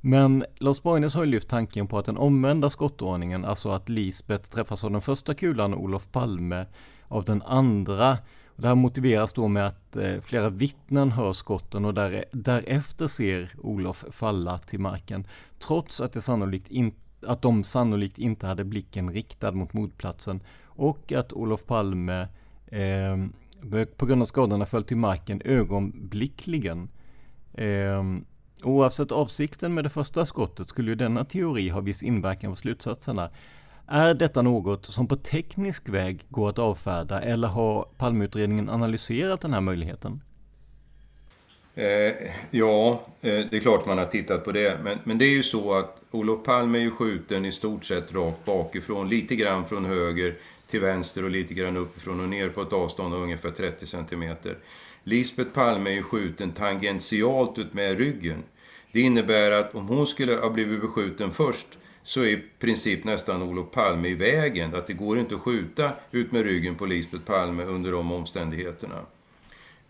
[0.00, 4.50] Men Lars Borgnäs har ju lyft tanken på att den omvända skottordningen, alltså att Lisbeth
[4.50, 6.66] träffas av den första kulan och Olof Palme
[7.08, 8.18] av den andra.
[8.56, 13.50] Det här motiveras då med att eh, flera vittnen hör skotten och där, därefter ser
[13.58, 15.26] Olof falla till marken.
[15.58, 21.12] Trots att, det sannolikt inte att de sannolikt inte hade blicken riktad mot mordplatsen och
[21.12, 22.28] att Olof Palme
[22.66, 23.16] eh,
[23.96, 26.88] på grund av skadorna föll till marken ögonblickligen.
[27.54, 28.04] Eh,
[28.62, 33.30] oavsett avsikten med det första skottet skulle ju denna teori ha viss inverkan på slutsatserna.
[33.86, 39.54] Är detta något som på teknisk väg går att avfärda eller har Palmeutredningen analyserat den
[39.54, 40.20] här möjligheten?
[41.80, 42.14] Eh,
[42.50, 44.78] ja, eh, det är klart man har tittat på det.
[44.82, 48.14] Men, men det är ju så att Olof Palme är ju skjuten i stort sett
[48.14, 50.34] rakt bakifrån, lite grann från höger
[50.66, 54.34] till vänster och lite grann uppifrån och ner på ett avstånd av ungefär 30 cm.
[55.04, 58.42] Lisbeth Palme är ju skjuten tangentialt ut med ryggen.
[58.92, 61.66] Det innebär att om hon skulle ha blivit beskjuten först
[62.02, 64.74] så är i princip nästan Olof Palme i vägen.
[64.74, 69.04] Att det går inte att skjuta ut med ryggen på Lisbeth Palme under de omständigheterna.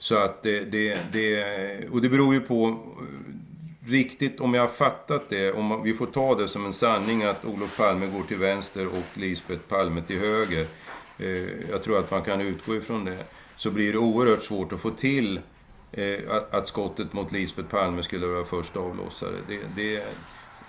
[0.00, 4.68] Så att det, det, det, och det beror ju på eh, riktigt, om jag har
[4.68, 8.38] fattat det, om vi får ta det som en sanning att Olof Palme går till
[8.38, 10.66] vänster och Lisbeth Palme till höger.
[11.18, 13.18] Eh, jag tror att man kan utgå ifrån det.
[13.56, 15.40] Så blir det oerhört svårt att få till
[15.92, 19.36] eh, att, att, skottet mot Lisbeth Palme skulle vara första avlossare.
[19.48, 20.04] Det, det,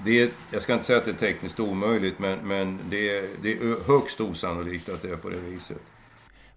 [0.05, 3.87] det, jag ska inte säga att det är tekniskt omöjligt, men, men det, det är
[3.87, 5.81] högst osannolikt att det är på det viset.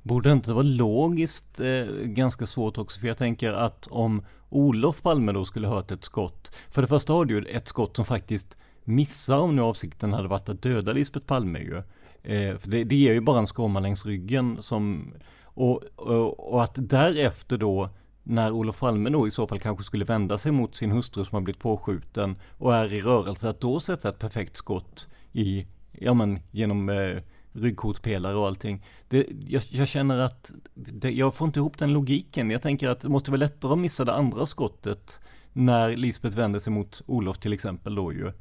[0.05, 3.01] Borde inte vara logiskt eh, ganska svårt också?
[3.01, 6.57] För jag tänker att om Olof Palme då skulle hört ett skott.
[6.71, 10.29] För det första har du ju ett skott som faktiskt missar om nu avsikten hade
[10.29, 11.77] varit att döda Lisbeth Palme ju.
[12.23, 15.12] Eh, för det, det ger ju bara en skåma längs ryggen som
[15.43, 17.90] och, och, och, att därefter då
[18.23, 21.37] när Olof Palme då i så fall kanske skulle vända sig mot sin hustru som
[21.37, 26.14] har blivit påskjuten och är i rörelse att då sätta ett perfekt skott i, ja
[26.14, 27.19] men genom eh,
[27.55, 28.87] ryggkotpelare och allting.
[29.09, 32.51] Det, jag, jag, känner att det, jag får inte ihop den logiken.
[32.51, 35.21] Jag tänker att det måste vara lättare att missa det andra skottet
[35.53, 38.33] när Lisbeth vänder sig mot Olof till exempel då ju.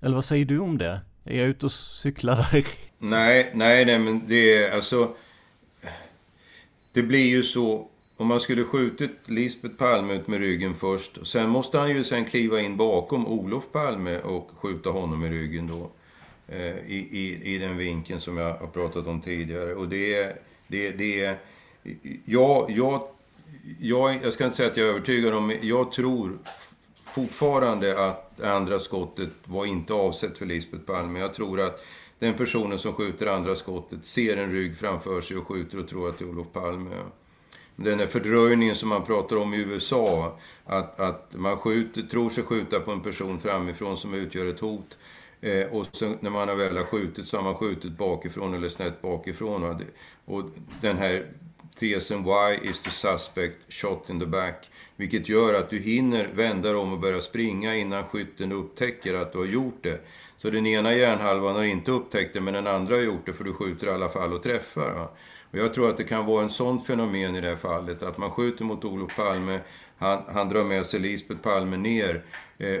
[0.00, 1.00] Eller vad säger du om det?
[1.24, 2.66] Är jag ute och cyklar där?
[2.98, 5.14] Nej, nej, nej, men det är alltså...
[6.92, 11.26] Det blir ju så om man skulle skjutit Lisbeth Palme ut med ryggen först.
[11.26, 15.66] Sen måste han ju sen kliva in bakom Olof Palme och skjuta honom i ryggen
[15.66, 15.90] då.
[16.48, 19.74] Eh, I, i, I den vinkeln som jag har pratat om tidigare.
[19.74, 20.36] Och det är...
[20.68, 21.36] Det, det
[22.24, 23.08] jag, jag,
[23.80, 25.52] jag, jag ska inte säga att jag är övertygad om...
[25.62, 26.38] Jag tror
[27.04, 31.20] fortfarande att andra skottet var inte avsett för Lisbeth Palme.
[31.20, 31.84] Jag tror att
[32.18, 36.08] den personen som skjuter andra skottet ser en rygg framför sig och skjuter och tror
[36.08, 36.94] att det är Olof Palme
[37.76, 40.38] den här fördröjningen som man pratar om i USA.
[40.64, 44.98] Att, att man skjuter, tror sig skjuta på en person framifrån som utgör ett hot.
[45.40, 49.02] Eh, och så, när man väl har skjutit så har man skjutit bakifrån eller snett
[49.02, 49.64] bakifrån.
[49.64, 49.80] Och,
[50.24, 50.44] och
[50.80, 51.26] den här
[51.78, 54.70] tesen Why is the suspect shot in the back?
[54.96, 59.32] Vilket gör att du hinner vända dig om och börja springa innan skytten upptäcker att
[59.32, 60.00] du har gjort det.
[60.36, 63.44] Så den ena hjärnhalvan har inte upptäckt det men den andra har gjort det för
[63.44, 64.94] du skjuter i alla fall och träffar.
[64.94, 65.08] Va?
[65.50, 68.18] Och jag tror att det kan vara en sånt fenomen i det här fallet, att
[68.18, 69.60] man skjuter mot Olof Palme,
[69.98, 72.24] han, han drar med sig Lisbeth Palme ner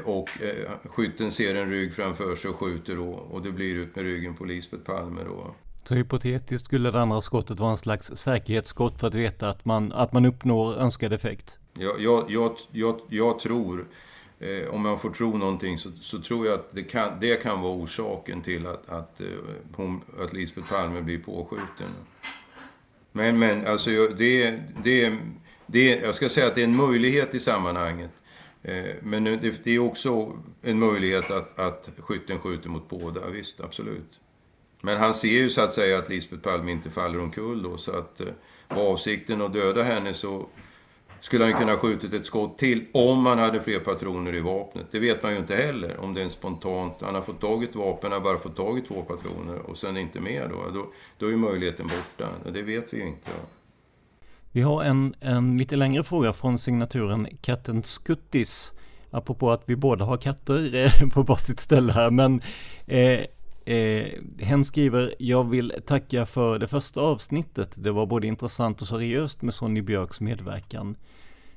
[0.04, 3.96] och eh, skytten ser en rygg framför sig och skjuter då och det blir ut
[3.96, 5.54] med ryggen på Lisbeth Palme då.
[5.88, 9.92] Så hypotetiskt skulle det andra skottet vara en slags säkerhetsskott för att veta att man,
[9.92, 11.58] att man uppnår önskad effekt?
[11.74, 13.86] Jag, jag, jag, jag, jag tror,
[14.38, 17.60] eh, om man får tro någonting, så, så tror jag att det kan, det kan
[17.60, 19.26] vara orsaken till att, att, eh,
[19.76, 21.90] hon, att Lisbeth Palme blir påskjuten.
[23.12, 25.16] Men, men alltså det, det,
[25.66, 28.10] det, jag ska säga att det är en möjlighet i sammanhanget.
[28.66, 34.20] Eh, men det, är också en möjlighet att, att skytten skjuter mot båda, visst, absolut.
[34.80, 37.92] Men han ser ju så att säga att Lisbeth Palme inte faller omkull då, så
[37.98, 38.26] att eh,
[38.68, 40.46] var avsikten att döda henne så
[41.20, 44.86] skulle han kunna skjutit ett skott till om han hade fler patroner i vapnet.
[44.90, 46.94] Det vet man ju inte heller om det är en spontant...
[47.00, 49.58] Han har fått tag i ett vapen, han har bara fått tag i två patroner
[49.58, 50.70] och sen inte mer då.
[50.74, 50.86] Då,
[51.18, 52.30] då är möjligheten borta.
[52.52, 53.30] Det vet vi ju inte.
[54.56, 58.72] Vi har en, en lite längre fråga från signaturen Katten Skuttis.
[59.10, 62.10] Apropå att vi båda har katter eh, på varsitt ställe här.
[62.10, 62.40] Men
[62.86, 63.20] eh,
[63.66, 64.06] Eh,
[64.38, 67.74] hen skriver, jag vill tacka för det första avsnittet.
[67.74, 70.96] Det var både intressant och seriöst med Sonny Björks medverkan.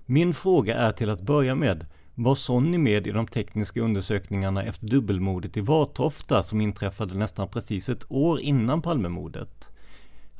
[0.05, 1.85] Min fråga är till att börja med,
[2.15, 7.89] var Sonny med i de tekniska undersökningarna efter dubbelmordet i Vartofta som inträffade nästan precis
[7.89, 9.68] ett år innan Palmemordet?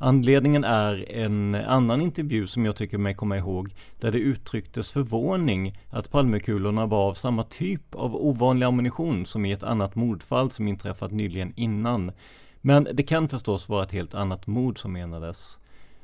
[0.02, 5.80] Anledningen är en annan intervju som jag tycker mig komma ihåg, där det uttrycktes förvåning
[5.90, 10.68] att Palmekulorna var av samma typ av ovanlig ammunition som i ett annat mordfall som
[10.68, 12.12] inträffat nyligen innan.
[12.62, 15.60] Men det kan förstås vara ett helt annat mord som menades.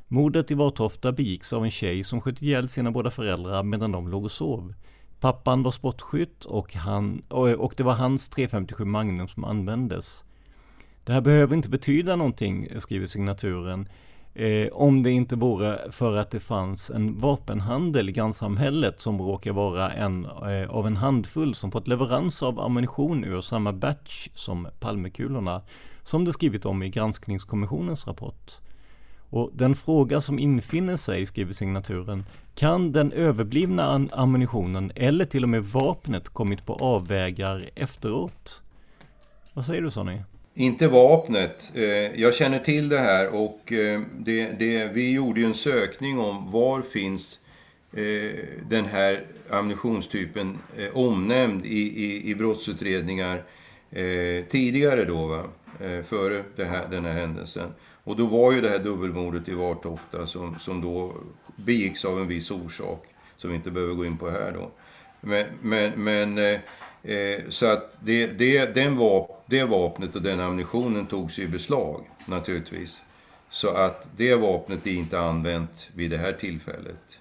[0.08, 4.08] Mordet i Vartofta begicks av en tjej som sköt ihjäl sina båda föräldrar medan de
[4.08, 4.74] låg och sov.
[5.20, 10.24] Pappan var sportskytt och, han, och det var hans 357 Magnum som användes.
[11.06, 13.90] Det här behöver inte betyda någonting, skriver signaturen,
[14.34, 19.52] eh, om det inte vore för att det fanns en vapenhandel i grannsamhället som råkar
[19.54, 24.68] vara en eh, av en handfull som fått leverans av ammunition ur samma batch som
[24.80, 25.62] Palmekulorna,
[26.04, 28.52] som det skrivit om i granskningskommissionens rapport.
[29.30, 35.50] Och den fråga som infinner sig, skriver signaturen, kan den överblivna ammunitionen eller till och
[35.50, 38.62] med vapnet kommit på avvägar efteråt?
[39.54, 40.22] Vad säger du Sonny?
[40.58, 41.72] Inte vapnet.
[41.76, 46.20] Eh, jag känner till det här och eh, det, det, vi gjorde ju en sökning
[46.20, 47.40] om var finns
[47.94, 48.32] eh,
[48.70, 50.58] den här ammunitionstypen
[50.94, 53.44] omnämnd i, i, i brottsutredningar
[54.50, 55.44] tidigare då, va?
[56.04, 57.70] före här, den här händelsen.
[58.04, 61.14] Och då var ju det här dubbelmordet i Vartofta som, som då
[61.56, 64.72] begicks av en viss orsak, som vi inte behöver gå in på här då.
[65.22, 66.60] Men, men, men
[67.06, 72.10] Eh, så att det, det, den vap, det vapnet och den ammunitionen togs i beslag
[72.26, 72.98] naturligtvis.
[73.50, 77.20] Så att det vapnet är inte använt vid det här tillfället.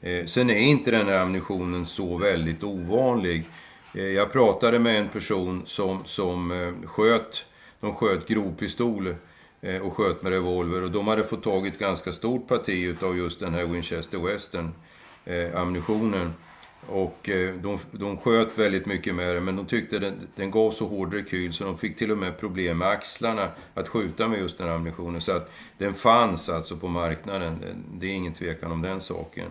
[0.00, 3.44] Eh, sen är inte den här ammunitionen så väldigt ovanlig.
[3.94, 7.46] Eh, jag pratade med en person som, som eh, sköt,
[7.80, 9.14] de sköt grovpistol
[9.60, 12.96] eh, och sköt med revolver och de hade fått tag i ett ganska stort parti
[13.02, 14.74] av just den här Winchester Western
[15.24, 16.32] eh, ammunitionen.
[16.88, 20.70] Och eh, de, de sköt väldigt mycket med den, men de tyckte den, den gav
[20.70, 24.38] så hård rekyl så de fick till och med problem med axlarna att skjuta med
[24.38, 25.20] just den ammunitionen.
[25.20, 27.64] Så att den fanns alltså på marknaden.
[27.94, 29.46] Det är ingen tvekan om den saken.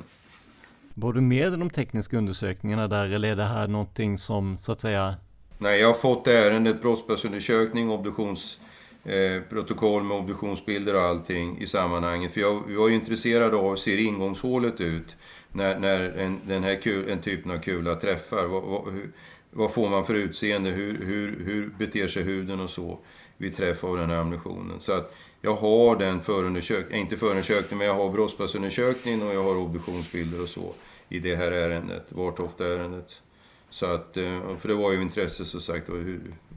[0.94, 4.72] Var du med i de tekniska undersökningarna där eller är det här någonting som så
[4.72, 5.16] att säga?
[5.58, 8.60] Nej, jag har fått ärendet brottsbalksundersökning, obduktions
[9.04, 12.32] eh, protokoll med obduktionsbilder och allting i sammanhanget.
[12.34, 15.16] För jag, jag ju intresserad av hur ser ingångshålet ut
[15.56, 18.46] när, när en, den här kul, en typen av kula träffar.
[18.46, 19.12] Vad, vad, hur,
[19.52, 20.70] vad får man för utseende?
[20.70, 23.00] Hur, hur, hur beter sig huden och så
[23.38, 24.80] vid träff av den här ammunitionen?
[24.80, 29.44] Så att jag har den förundersökningen, eh, inte förundersökningen, men jag har brottsplatsundersökningen och jag
[29.44, 30.74] har obduktionsbilder och så
[31.10, 33.22] i det här ärendet, Vartofta-ärendet.
[33.70, 35.90] Så att, eh, för det var ju intresse som sagt,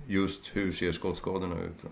[0.07, 1.91] just hur ser skottskadorna ut?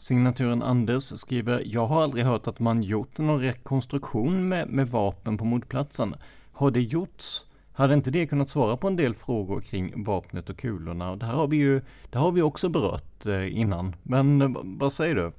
[0.00, 5.38] Signaturen Anders skriver, jag har aldrig hört att man gjort någon rekonstruktion med, med vapen
[5.38, 6.14] på mordplatsen.
[6.52, 7.46] Har det gjorts?
[7.72, 11.10] Hade inte det kunnat svara på en del frågor kring vapnet och kulorna?
[11.10, 11.80] Och det här har vi ju
[12.10, 13.96] det har vi också berört eh, innan.
[14.02, 15.32] Men eh, vad säger du?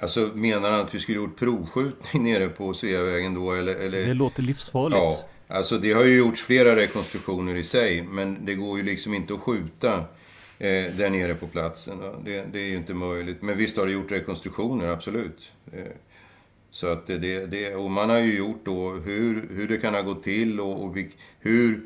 [0.00, 3.52] Alltså menar han att vi skulle gjort provskjutning nere på Sveavägen då?
[3.52, 4.06] Eller, eller...
[4.06, 4.98] Det låter livsfarligt.
[5.48, 8.02] Ja, alltså det har ju gjorts flera rekonstruktioner i sig.
[8.02, 10.04] Men det går ju liksom inte att skjuta
[10.62, 11.98] eh, där nere på platsen.
[12.24, 13.42] Det, det, är ju inte möjligt.
[13.42, 15.52] Men visst har det gjort rekonstruktioner, absolut.
[15.72, 15.84] Eh,
[16.70, 20.02] så att det, det, och man har ju gjort då hur, hur det kan ha
[20.02, 20.96] gått till och, och
[21.40, 21.80] hur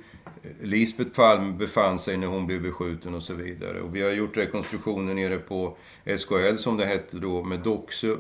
[0.63, 3.81] Lisbeth Palme befann sig när hon blev beskjuten och så vidare.
[3.81, 5.77] Och vi har gjort rekonstruktioner nere på
[6.19, 7.61] SKL som det hette då med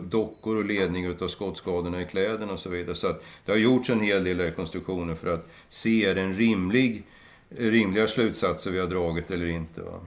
[0.00, 2.96] dockor och ledning utav skottskadorna i kläderna och så vidare.
[2.96, 6.36] Så att det har gjorts en hel del rekonstruktioner för att se är det en
[6.36, 7.02] rimlig,
[7.48, 9.80] rimliga slutsatser vi har dragit eller inte.
[9.80, 10.00] Va?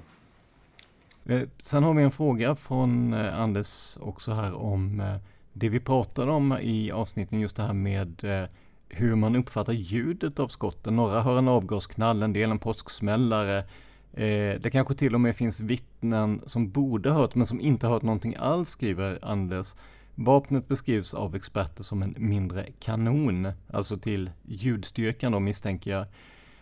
[1.30, 5.16] Eh, sen har vi en fråga från eh, Anders också här om eh,
[5.54, 8.24] det vi pratade om i avsnitten, just det här med
[8.90, 10.96] hur man uppfattar ljudet av skotten.
[10.96, 13.64] Några hör en avgasknall, en del en påsksmällare.
[14.62, 18.36] Det kanske till och med finns vittnen som borde hört men som inte hört någonting
[18.40, 19.76] alls, skriver Anders.
[20.16, 26.06] Vapnet beskrivs av experter som en mindre kanon, alltså till ljudstyrkan då misstänker jag.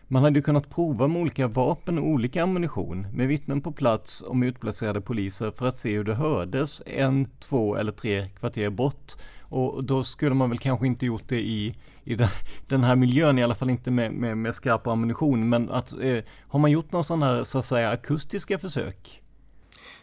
[0.07, 4.21] Man hade ju kunnat prova med olika vapen och olika ammunition med vittnen på plats
[4.21, 8.69] och med utplacerade poliser för att se hur det hördes en, två eller tre kvarter
[8.69, 9.13] bort.
[9.41, 11.75] Och då skulle man väl kanske inte gjort det i
[12.07, 12.29] i den,
[12.67, 15.49] den, här miljön, i alla fall inte med, med, med skarp ammunition.
[15.49, 19.21] Men att, eh, har man gjort några sådana här, så att säga, akustiska försök?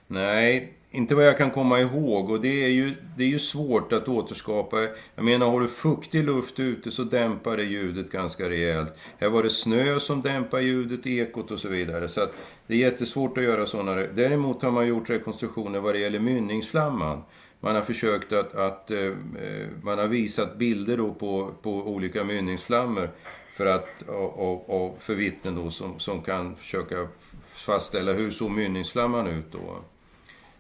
[0.07, 2.31] Nej, inte vad jag kan komma ihåg.
[2.31, 4.77] Och det är ju, det är ju svårt att återskapa.
[5.15, 8.95] Jag menar, har du fuktig luft ute så dämpar det ljudet ganska rejält.
[9.19, 12.09] Här var det snö som dämpar ljudet, ekot och så vidare.
[12.09, 12.33] Så att
[12.67, 13.95] det är jättesvårt att göra sådana.
[13.95, 17.23] Däremot har man gjort rekonstruktioner vad det gäller mynningsflamman.
[17.61, 22.25] Man har försökt att, att eh, eh, man har visat bilder då på, på olika
[22.25, 23.11] mynningsflammor
[23.57, 27.09] för att, och, och, för vittnen då som, som kan försöka
[27.53, 29.85] fastställa hur såg mynningsflamman ut då.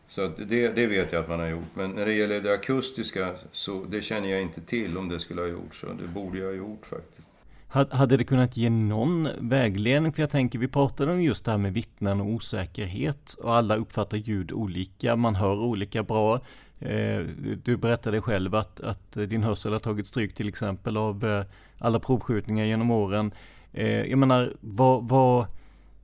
[0.09, 1.75] Så det, det vet jag att man har gjort.
[1.75, 5.41] Men när det gäller det akustiska så det känner jag inte till om det skulle
[5.41, 5.81] ha gjorts.
[5.81, 7.29] Så det borde jag ha gjort faktiskt.
[7.75, 10.13] Hade det kunnat ge någon vägledning?
[10.13, 13.77] För jag tänker, vi pratade om just det här med vittnen och osäkerhet och alla
[13.77, 16.41] uppfattar ljud olika, man hör olika bra.
[16.79, 17.21] Eh,
[17.65, 21.45] du berättade själv att, att din hörsel har tagit stryk till exempel av eh,
[21.79, 23.33] alla provskjutningar genom åren.
[23.73, 25.47] Eh, jag menar, vad, vad,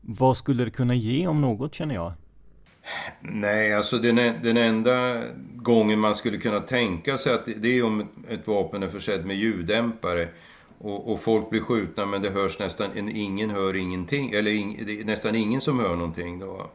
[0.01, 2.12] vad skulle det kunna ge om något känner jag?
[3.20, 5.22] Nej, alltså den, den enda
[5.57, 9.36] gången man skulle kunna tänka sig att det är om ett vapen är försett med
[9.36, 10.28] ljuddämpare
[10.78, 15.01] och, och, folk blir skjutna men det hörs nästan, ingen hör ingenting, eller in, det
[15.01, 16.70] är nästan ingen som hör någonting då.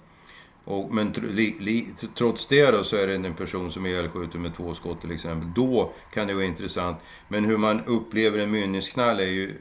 [0.65, 1.87] Och, men li, li,
[2.17, 5.11] trots det då så är det en person som är ihjälskjuten med två skott till
[5.11, 5.49] exempel.
[5.55, 6.97] Då kan det vara intressant.
[7.27, 9.51] Men hur man upplever en mynningsknall är ju,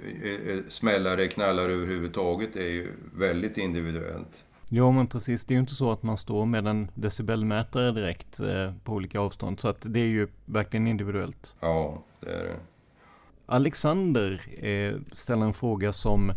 [0.69, 4.45] smällare, knallar överhuvudtaget är ju väldigt individuellt.
[4.77, 8.41] Ja men precis, det är ju inte så att man står med en decibelmätare direkt
[8.41, 9.61] eh, på olika avstånd.
[9.61, 11.55] Så att det är ju verkligen individuellt.
[11.61, 12.57] Ja, det är det.
[13.47, 16.33] Alexander eh, ställer en fråga som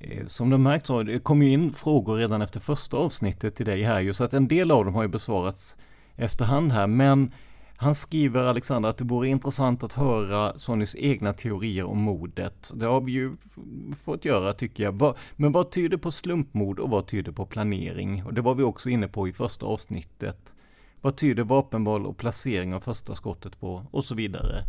[0.00, 3.66] Eh, som du märkt så det kom ju in frågor redan efter första avsnittet till
[3.66, 5.76] dig här ju, så att en del av dem har ju besvarats
[6.16, 6.86] efterhand här.
[6.86, 7.32] Men
[7.80, 12.72] han skriver, Alexander, att det vore intressant att höra Sonys egna teorier om mordet.
[12.74, 13.36] Det har vi ju
[14.04, 15.16] fått göra tycker jag.
[15.36, 18.24] Men vad tyder på slumpmord och vad tyder på planering?
[18.24, 20.54] Och det var vi också inne på i första avsnittet.
[21.00, 23.86] Vad tyder vapenval och placering av första skottet på?
[23.90, 24.62] Och så vidare.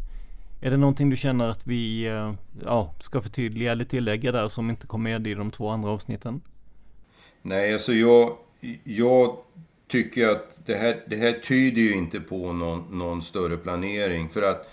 [0.61, 2.33] Är det någonting du känner att vi eh,
[2.65, 6.41] ja, ska förtydliga eller tillägga där som inte kom med i de två andra avsnitten?
[7.41, 8.31] Nej, alltså jag,
[8.83, 9.37] jag
[9.89, 14.29] tycker jag att det här, det här tyder ju inte på någon, någon större planering.
[14.29, 14.69] För att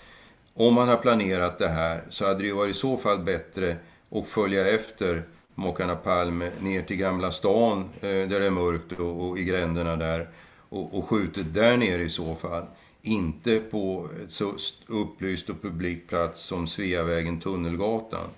[0.53, 3.77] om man har planerat det här så hade det ju varit i så fall bättre
[4.11, 5.23] att följa efter
[5.55, 9.95] Mockarna Palme ner till Gamla stan eh, där det är mörkt och, och i gränderna
[9.95, 10.29] där
[10.69, 12.65] och, och skjutit där nere i så fall
[13.01, 14.53] inte på ett så
[14.87, 18.29] upplyst och publik plats som Sveavägen Tunnelgatan.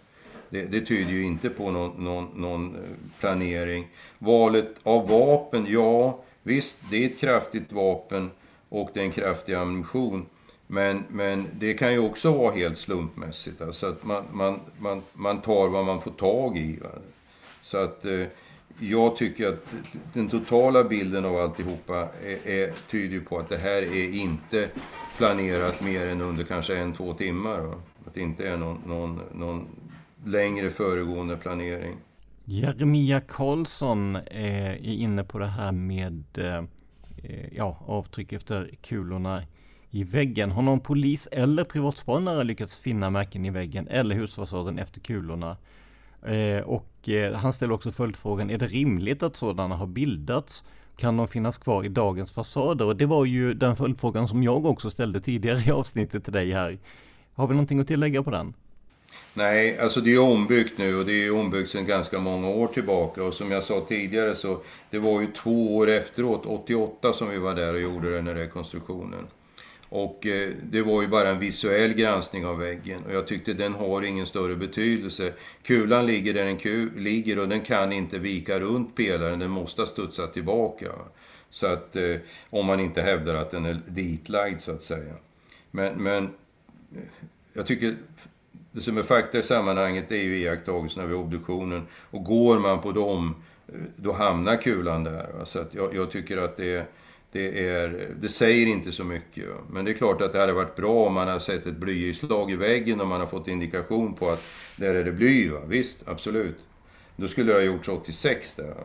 [0.49, 2.81] Det, det tyder ju inte på någon, någon, någon, eh,
[3.19, 3.87] planering.
[4.19, 8.31] Valet av vapen, ja visst det är ett kraftigt vapen
[8.69, 10.25] och det är en kraftig ammunition.
[10.67, 13.61] Men, men det kan ju också vara helt slumpmässigt.
[13.61, 16.79] Alltså att man, man, man, man tar vad man får tag i.
[16.81, 16.89] Va?
[17.61, 18.23] Så att eh,
[18.79, 19.65] jag tycker att
[20.13, 24.69] den totala bilden av alltihopa är, är, tyder på att det här är inte
[25.17, 27.59] planerat mer än under kanske en, två timmar.
[27.59, 27.75] Va?
[28.07, 29.67] Att det inte är någon, någon, någon
[30.25, 31.97] längre föregående planering.
[32.51, 36.57] Jeremia Karlsson eh, är inne på det här med eh,
[37.23, 39.43] eh, ja, avtryck efter kulorna
[39.89, 40.51] i väggen.
[40.51, 45.57] Har någon polis eller privatspanare lyckats finna märken i väggen eller husfasaden efter kulorna?
[46.65, 50.63] Och han ställer också följdfrågan, är det rimligt att sådana har bildats?
[50.97, 52.85] Kan de finnas kvar i dagens fasader?
[52.85, 56.51] Och det var ju den följdfrågan som jag också ställde tidigare i avsnittet till dig
[56.51, 56.77] här.
[57.33, 58.53] Har vi någonting att tillägga på den?
[59.33, 63.23] Nej, alltså det är ombyggt nu och det är ombyggt sedan ganska många år tillbaka.
[63.23, 67.37] Och som jag sa tidigare så det var ju två år efteråt, 88, som vi
[67.37, 69.27] var där och gjorde den här rekonstruktionen.
[69.89, 73.73] Och eh, det var ju bara en visuell granskning av väggen och jag tyckte den
[73.73, 75.33] har ingen större betydelse.
[75.63, 79.85] Kulan ligger där den ku ligger och den kan inte vika runt pelaren, den måste
[79.85, 80.91] studsa tillbaka.
[81.49, 82.15] Så att, eh,
[82.49, 85.13] om man inte hävdar att den är ditlagd så att säga.
[85.71, 87.01] Men, men eh,
[87.53, 87.95] jag tycker
[88.71, 91.87] det som är fakta i sammanhanget är ju iakttagelserna vid obduktionen.
[92.11, 93.35] Och går man på dem,
[93.67, 95.29] eh, då hamnar kulan där.
[95.45, 96.89] Så att jag, jag tycker att det
[97.31, 99.45] det, är, det säger inte så mycket.
[99.69, 102.51] Men det är klart att det hade varit bra om man hade sett ett blyslag
[102.51, 104.41] i väggen och man har fått indikation på att
[104.75, 105.49] där är det bly.
[105.49, 105.59] Va?
[105.67, 106.57] Visst, absolut.
[107.15, 108.75] Då skulle det ha gjorts 86 där.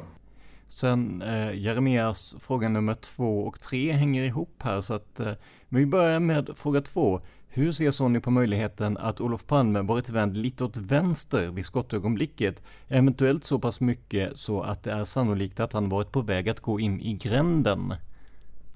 [0.69, 5.33] Sen eh, Jeremias fråga nummer två och tre hänger ihop här så att eh,
[5.69, 7.21] men vi börjar med fråga två.
[7.57, 12.63] Hur ser Sonny på möjligheten att Olof Palme varit vänd lite åt vänster vid skottögonblicket?
[12.89, 16.61] Eventuellt så pass mycket så att det är sannolikt att han varit på väg att
[16.61, 17.95] gå in i gränden.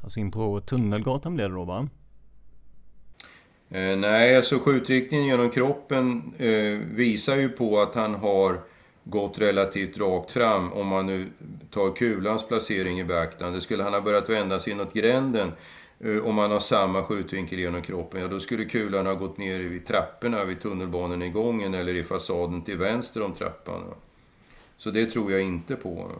[0.02, 1.88] Alltså in på Tunnelgatan blev det då va?
[3.70, 8.60] Eh, nej, alltså skjutriktningen genom kroppen eh, visar ju på att han har
[9.04, 11.26] gått relativt rakt fram om man nu
[11.70, 13.60] tar kulans placering i beaktande.
[13.60, 15.52] Skulle han ha börjat vända sig inåt gränden
[16.00, 19.60] Eh, om man har samma skjutvinkel genom kroppen, ja då skulle kulan ha gått ner
[19.60, 23.82] vid trapporna vid tunnelbaneningången eller i fasaden till vänster om trappan.
[24.76, 26.10] Så det tror jag inte på.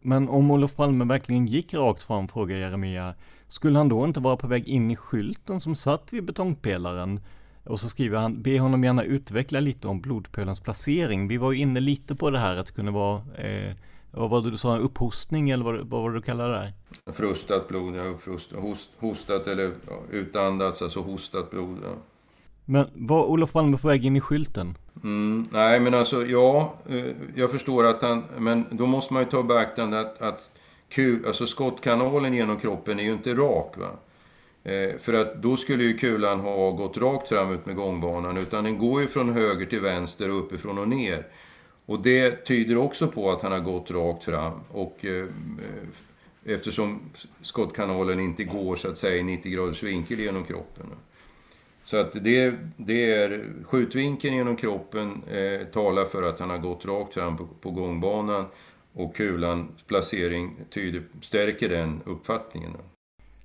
[0.00, 3.14] Men om Olof Palme verkligen gick rakt fram, frågar Jeremia,
[3.48, 7.20] skulle han då inte vara på väg in i skylten som satt vid betongpelaren?
[7.64, 11.28] Och så skriver han, be honom gärna utveckla lite om blodpölens placering.
[11.28, 13.74] Vi var ju inne lite på det här att det kunde vara, eh,
[14.12, 16.72] vad var det du sa, upphostning eller vad, vad var det du kallade
[17.06, 17.12] det?
[17.12, 21.78] Frustat blod, ja, frust, host, hostat eller ja, utandats, alltså hostat blod.
[21.82, 21.94] Ja.
[22.64, 24.78] Men var Olof Palme på väg in i skylten?
[25.04, 27.04] Mm, nej, men alltså ja, eh,
[27.34, 30.50] jag förstår att han, men då måste man ju ta beaktande att, att
[30.88, 33.74] kul, alltså skottkanalen genom kroppen är ju inte rak.
[33.78, 33.90] Va?
[34.64, 38.64] Eh, för att då skulle ju kulan ha gått rakt fram ut med gångbanan, utan
[38.64, 41.26] den går ju från höger till vänster och uppifrån och ner.
[41.90, 44.60] Och det tyder också på att han har gått rakt fram.
[44.70, 45.24] Och eh, eh
[46.44, 47.00] eftersom
[47.42, 50.86] skottkanalen inte går så att säga i 90 graders vinkel genom kroppen.
[51.84, 56.84] Så att det, det är skjutvinkeln genom kroppen eh, talar för att han har gått
[56.84, 58.44] rakt fram på, på gångbanan
[58.92, 62.72] och kulans placering tyder, stärker den uppfattningen.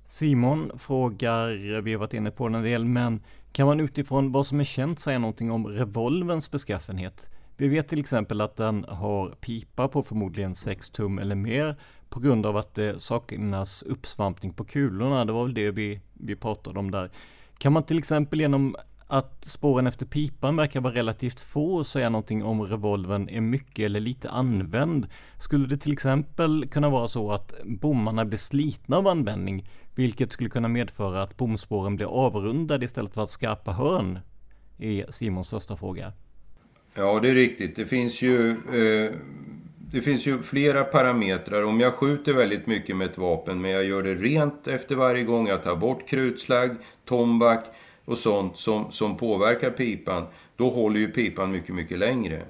[0.06, 3.22] Simon frågar, vi har varit inne på den en del, men
[3.52, 7.30] kan man utifrån vad som är känt säga någonting om revolvens beskaffenhet?
[7.56, 11.76] Vi vet till exempel att den har pipa på förmodligen 6 tum eller mer
[12.08, 15.24] på grund av att det saknas uppsvampning på kulorna.
[15.24, 17.10] Det var väl det vi, vi pratade om där.
[17.58, 18.76] Kan man till exempel genom
[19.06, 23.84] att spåren efter pipan verkar vara relativt få och säga någonting om revolven är mycket
[23.84, 25.06] eller lite använd.
[25.38, 30.50] Skulle det till exempel kunna vara så att bommarna blir slitna av användning, vilket skulle
[30.50, 34.18] kunna medföra att bomspåren blir avrundade istället för att skarpa hörn?
[34.78, 36.12] Är Simons första fråga.
[36.98, 37.76] Ja, det är riktigt.
[37.76, 39.12] Det finns ju eh,
[39.92, 41.62] det finns ju flera parametrar.
[41.62, 45.22] Om jag skjuter väldigt mycket med ett vapen men jag gör det rent efter varje
[45.22, 46.70] gång, jag tar bort krutslagg,
[47.04, 47.64] tombak
[48.04, 50.24] och sånt som, som påverkar pipan,
[50.56, 52.42] då håller ju pipan mycket, mycket längre.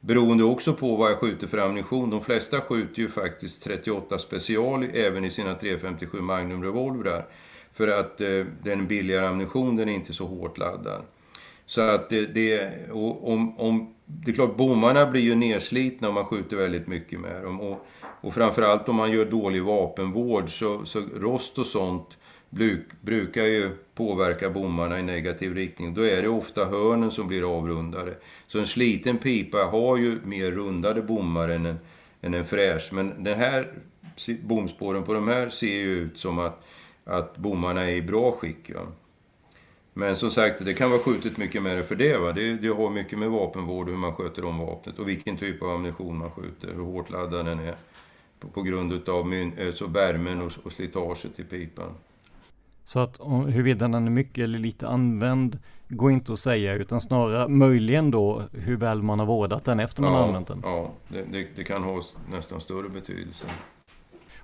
[0.00, 2.10] Beroende också på vad jag skjuter för ammunition.
[2.10, 7.26] De flesta skjuter ju faktiskt 38 special även i sina 357 Magnum revolvrar.
[7.72, 11.02] För att eh, den billigare ammunition, den är inte så hårt laddad.
[11.68, 16.24] Så att det, det om, om, det är klart, bommarna blir ju nerslitna om man
[16.24, 17.60] skjuter väldigt mycket med dem.
[17.60, 17.86] Och,
[18.20, 22.18] och framförallt om man gör dålig vapenvård så, så rost och sånt
[22.50, 25.94] bruk, brukar ju påverka bommarna i negativ riktning.
[25.94, 28.14] Då är det ofta hörnen som blir avrundade.
[28.46, 31.78] Så en sliten pipa har ju mer rundade bommar än en,
[32.22, 32.88] än en fräsch.
[32.92, 33.72] Men den här
[34.42, 36.64] bomspåren på de här ser ju ut som att
[37.08, 38.70] att bommarna är i bra skick.
[38.74, 38.86] Ja.
[39.98, 42.18] Men som sagt, det kan vara skjutet mycket mer för det.
[42.18, 42.32] Va?
[42.32, 45.62] Det, det har mycket med vapenvård och hur man sköter om vapnet och vilken typ
[45.62, 47.74] av ammunition man skjuter, hur hårt laddad den är.
[48.40, 51.94] På, på grund av eh, så värmen och, och slitaget i pipan.
[52.84, 57.48] Så att huruvida den är mycket eller lite använd går inte att säga utan snarare
[57.48, 60.60] möjligen då hur väl man har vårdat den efter man ja, har använt den.
[60.64, 63.46] Ja, det, det, det, kan ha nästan större betydelse.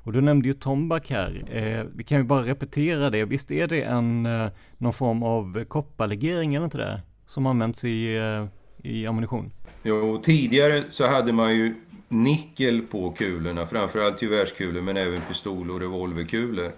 [0.05, 1.45] Och du nämnde ju tombak här.
[1.51, 3.25] Eh, vi kan ju bara repetera det.
[3.25, 4.47] Visst är det en eh,
[4.79, 7.03] någon form av kopparlegering, eller inte det?
[7.27, 8.47] Som används i, eh,
[8.91, 9.53] i ammunition?
[9.83, 11.75] Jo, tidigare så hade man ju
[12.09, 16.73] nickel på kulorna, framförallt gevärskulor men även pistol och revolverkulor.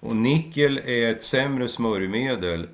[0.00, 2.66] Och nickel är ett sämre smörjmedel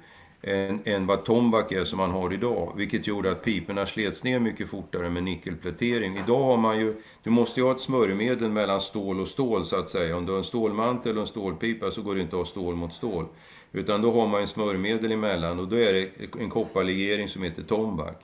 [0.43, 2.73] än, än vad tombak är som man har idag.
[2.77, 6.17] Vilket gjorde att piporna slets ner mycket fortare med nickelplätering.
[6.17, 9.77] Idag har man ju, du måste ju ha ett smörjmedel mellan stål och stål så
[9.77, 10.17] att säga.
[10.17, 12.75] Om du har en stålmantel och en stålpipa så går det inte att ha stål
[12.75, 13.27] mot stål.
[13.73, 16.09] Utan då har man en smörjmedel emellan och då är det
[16.41, 18.23] en kopparlegering som heter tombak.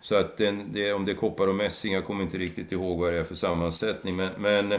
[0.00, 3.00] Så att den, det, om det är koppar och mässing, jag kommer inte riktigt ihåg
[3.00, 4.16] vad det är för sammansättning.
[4.16, 4.78] Men, men eh,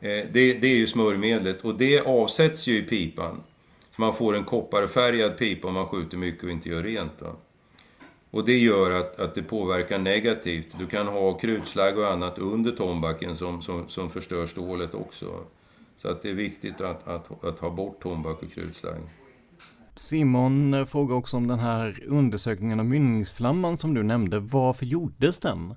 [0.00, 3.42] det, det är ju smörjmedlet och det avsätts ju i pipan.
[3.96, 7.12] Så man får en kopparfärgad pipa om man skjuter mycket och inte gör rent.
[7.18, 7.36] Då.
[8.30, 10.66] Och det gör att, att det påverkar negativt.
[10.78, 15.26] Du kan ha krutslagg och annat under tombacken som, som, som förstör stålet också.
[15.98, 19.00] Så att det är viktigt att, att, att ha bort tombak och krutslagg.
[19.96, 24.38] Simon frågar också om den här undersökningen av mynningsflamman som du nämnde.
[24.38, 25.74] Varför gjordes den?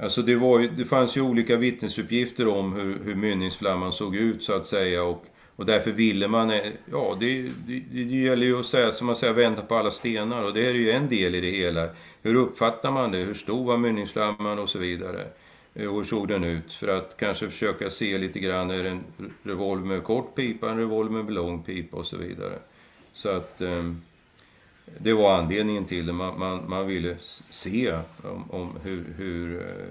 [0.00, 4.42] Alltså det, var ju, det fanns ju olika vittnesuppgifter om hur, hur mynningsflamman såg ut
[4.42, 5.04] så att säga.
[5.04, 5.24] Och
[5.60, 9.16] och därför ville man, eh, ja det, det, det gäller ju att säga, som man
[9.16, 10.42] säger, vända på alla stenar.
[10.42, 11.88] Och det är ju en del i det hela.
[12.22, 13.18] Hur uppfattar man det?
[13.18, 15.26] Hur stor var mynningsflamman och så vidare?
[15.74, 16.72] Eh, och hur såg den ut?
[16.72, 19.04] För att kanske försöka se lite grann, är det en
[19.42, 22.58] revolver med kort pipa, en revolver med lång pipa och så vidare.
[23.12, 23.92] Så att eh,
[24.98, 26.12] det var anledningen till det.
[26.12, 27.16] Man, man, man ville
[27.50, 27.92] se
[28.22, 29.86] om, om hur, hur eh,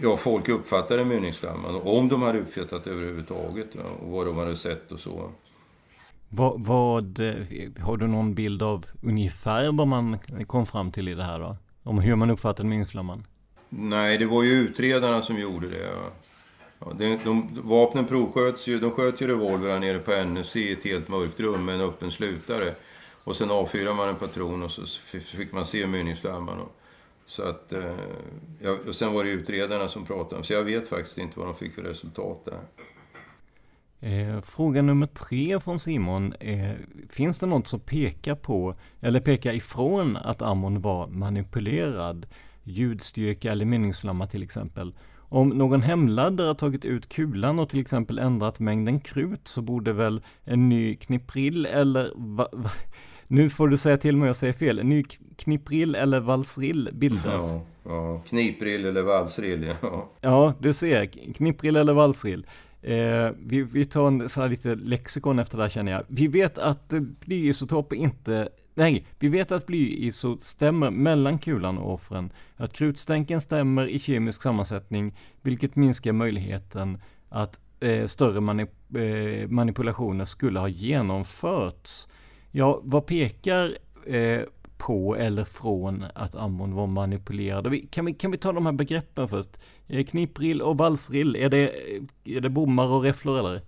[0.00, 4.92] ja, folk uppfattade mynningsflamman om de hade uppfattat överhuvudtaget ja, och vad de hade sett
[4.92, 5.30] och så.
[6.28, 7.34] Vad, vad, eh,
[7.80, 11.56] har du någon bild av ungefär vad man kom fram till i det här då?
[11.82, 13.26] Om hur man uppfattade mynningsflamman?
[13.68, 15.84] Nej, det var ju utredarna som gjorde det.
[15.84, 16.10] Ja.
[16.84, 20.84] Ja, de, de, vapnen provsköts ju, de sköt ju revolver nere på NSC i ett
[20.84, 22.74] helt mörkt rum med en öppen slutare.
[23.24, 24.82] Och sen avfyrade man en patron och så
[25.20, 26.58] fick man se mynningsflamman.
[26.58, 26.76] Och,
[27.32, 31.18] så att, eh, och sen var det utredarna som pratade om, så jag vet faktiskt
[31.18, 32.60] inte vad de fick för resultat där.
[34.00, 36.32] Eh, fråga nummer tre från Simon.
[36.32, 36.72] Eh,
[37.10, 42.26] finns det något som pekar på, eller pekar ifrån att ammon var manipulerad?
[42.62, 44.94] Ljudstyrka eller mynningsflamma till exempel.
[45.16, 49.92] Om någon hemladdare har tagit ut kulan och till exempel ändrat mängden krut så borde
[49.92, 52.70] väl en ny kniprill eller va, va,
[53.32, 54.84] nu får du säga till mig om jag säger fel.
[54.84, 55.02] Ny
[55.36, 57.52] kniprill eller valsrill bildas.
[57.52, 58.22] Ja, ja.
[58.28, 60.10] kniprill eller valsrill, ja.
[60.20, 61.06] Ja, du ser.
[61.32, 62.46] Kniprill eller valsrill.
[62.82, 66.02] Eh, vi, vi tar en sån här lite lexikon efter det här känner jag.
[66.08, 66.88] Vi vet att
[67.20, 72.32] blyisotoper inte Nej, vi vet att blyisot stämmer mellan kulan och offren.
[72.56, 80.24] Att krutstänken stämmer i kemisk sammansättning, vilket minskar möjligheten att eh, större manip eh, manipulationer
[80.24, 82.08] skulle ha genomförts.
[82.54, 83.76] Ja, vad pekar
[84.06, 84.40] eh,
[84.78, 87.90] på eller från att ammon var manipulerad?
[87.90, 89.60] Kan vi, kan vi ta de här begreppen först?
[89.88, 93.60] Eh, kniprill och valsrill, är det, eh, är det bommar och räfflor eller?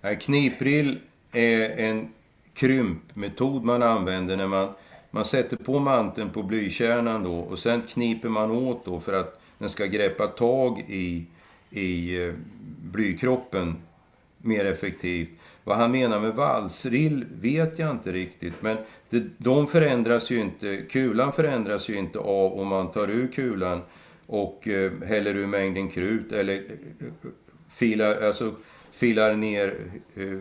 [0.00, 0.98] Nej, kniprill
[1.32, 2.12] är en
[2.54, 4.68] krympmetod man använder när man,
[5.10, 9.40] man sätter på manteln på blykärnan då och sen kniper man åt då för att
[9.58, 11.26] den ska greppa tag i,
[11.70, 12.34] i eh,
[12.82, 13.76] blykroppen
[14.38, 15.30] mer effektivt.
[15.64, 18.54] Vad han menar med valsrill vet jag inte riktigt.
[18.60, 18.76] Men
[19.10, 23.80] det, de förändras ju inte, kulan förändras ju inte av om man tar ur kulan
[24.26, 27.30] och eh, häller ur mängden krut eller eh,
[27.72, 28.54] filar, alltså,
[28.92, 29.74] filar ner
[30.14, 30.38] eh,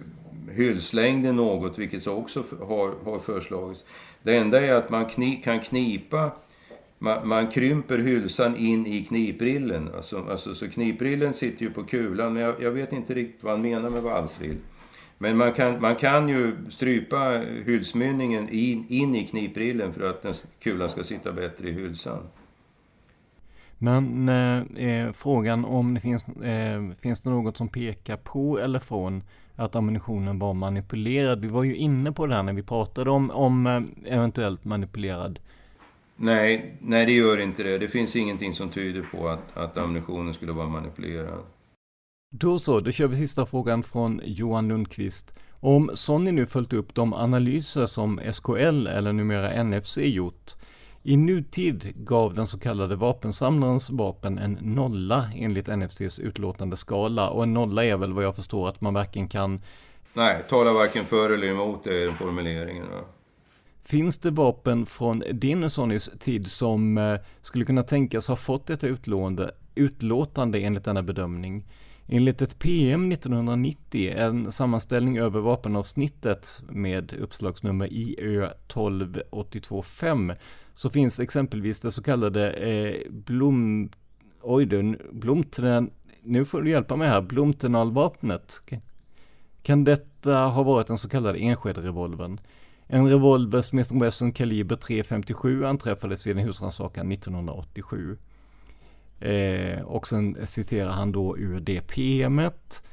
[0.51, 3.86] hylslängden något, vilket också har, har föreslagits.
[4.24, 6.32] Det enda är att man kni, kan knipa
[6.99, 9.89] man, man, krymper hylsan in i kniprillen.
[9.95, 13.51] Alltså, alltså, så kniprillen sitter ju på kulan, men jag, jag vet inte riktigt vad
[13.51, 14.57] han menar med valsrill.
[15.22, 20.34] Men man kan, man kan ju strypa hylsmynningen in, in i kniprillen för att den
[20.59, 22.20] kulan ska sitta bättre i hylsan.
[23.78, 28.80] Men eh, eh, frågan om det finns, eh, finns det något som pekar på eller
[28.80, 29.24] från
[29.55, 31.41] att ammunitionen var manipulerad?
[31.41, 35.39] Vi var ju inne på det här när vi pratade om, om eh, eventuellt manipulerad.
[36.15, 37.78] Nej, nej det gör inte det.
[37.78, 41.43] Det finns ingenting som tyder på att, att ammunitionen skulle vara manipulerad.
[42.32, 45.39] Då så, då kör vi sista frågan från Johan Lundqvist.
[45.59, 50.55] Om Sony nu följt upp de analyser som SKL, eller numera NFC, gjort.
[51.03, 57.30] I nutid gav den så kallade vapensamlarens vapen en nolla enligt NFCs utlåtande skala.
[57.30, 59.61] Och en nolla är väl vad jag förstår att man varken kan...
[60.13, 62.86] Nej, tala varken för eller emot det är formuleringen.
[62.91, 63.01] Va?
[63.84, 69.51] Finns det vapen från din Sonys tid som eh, skulle kunna tänkas ha fått utlående,
[69.75, 71.65] utlåtande enligt denna bedömning?
[72.12, 80.34] Enligt ett PM 1990, en sammanställning över vapenavsnittet med uppslagsnummer IÖ 12825,
[80.74, 83.89] så finns exempelvis det så kallade eh, Blom...
[84.41, 85.91] Oj du, Blomten...
[86.22, 88.62] Nu får du hjälpa mig här, Blomtenalvapnet.
[89.64, 92.39] Kan detta ha varit den så kallade Enskede-revolvern?
[92.88, 98.18] En revolver Smith Wesson kaliber .357 anträffades vid en husrannsakan 1987.
[99.20, 102.84] Eh, och sen citerar han då ur det PMet.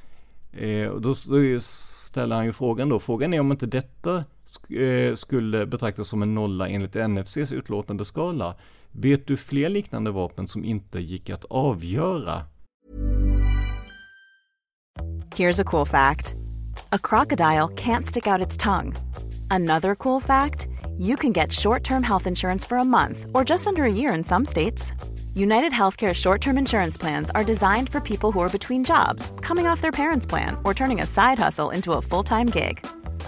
[0.52, 4.70] Eh, och då, då ställer han ju frågan då, frågan är om inte detta sk
[4.70, 8.54] eh, skulle betraktas som en nolla enligt NFCs utlåtande skala.
[8.90, 12.42] Vet du fler liknande vapen som inte gick att avgöra?
[15.36, 16.34] Here's a cool fact.
[16.90, 18.94] A crocodile can't stick out its tongue.
[19.50, 20.66] Another cool fact,
[20.98, 24.24] you can get short-term health insurance for a month or just under a year in
[24.24, 24.92] some states.
[25.36, 29.66] United Healthcare short term insurance plans are designed for people who are between jobs, coming
[29.66, 32.78] off their parents' plan, or turning a side hustle into a full time gig.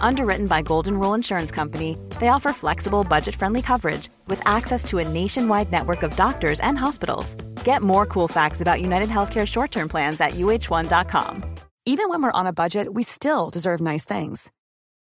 [0.01, 4.97] Underwritten by Golden Rule Insurance Company, they offer flexible, budget friendly coverage with access to
[4.97, 7.35] a nationwide network of doctors and hospitals.
[7.63, 11.43] Get more cool facts about United Healthcare short term plans at uh1.com.
[11.85, 14.51] Even when we're on a budget, we still deserve nice things.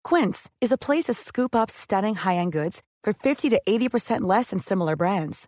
[0.04, 4.22] Quince is a place to scoop up stunning high end goods for 50 to 80%
[4.22, 5.48] less than similar brands.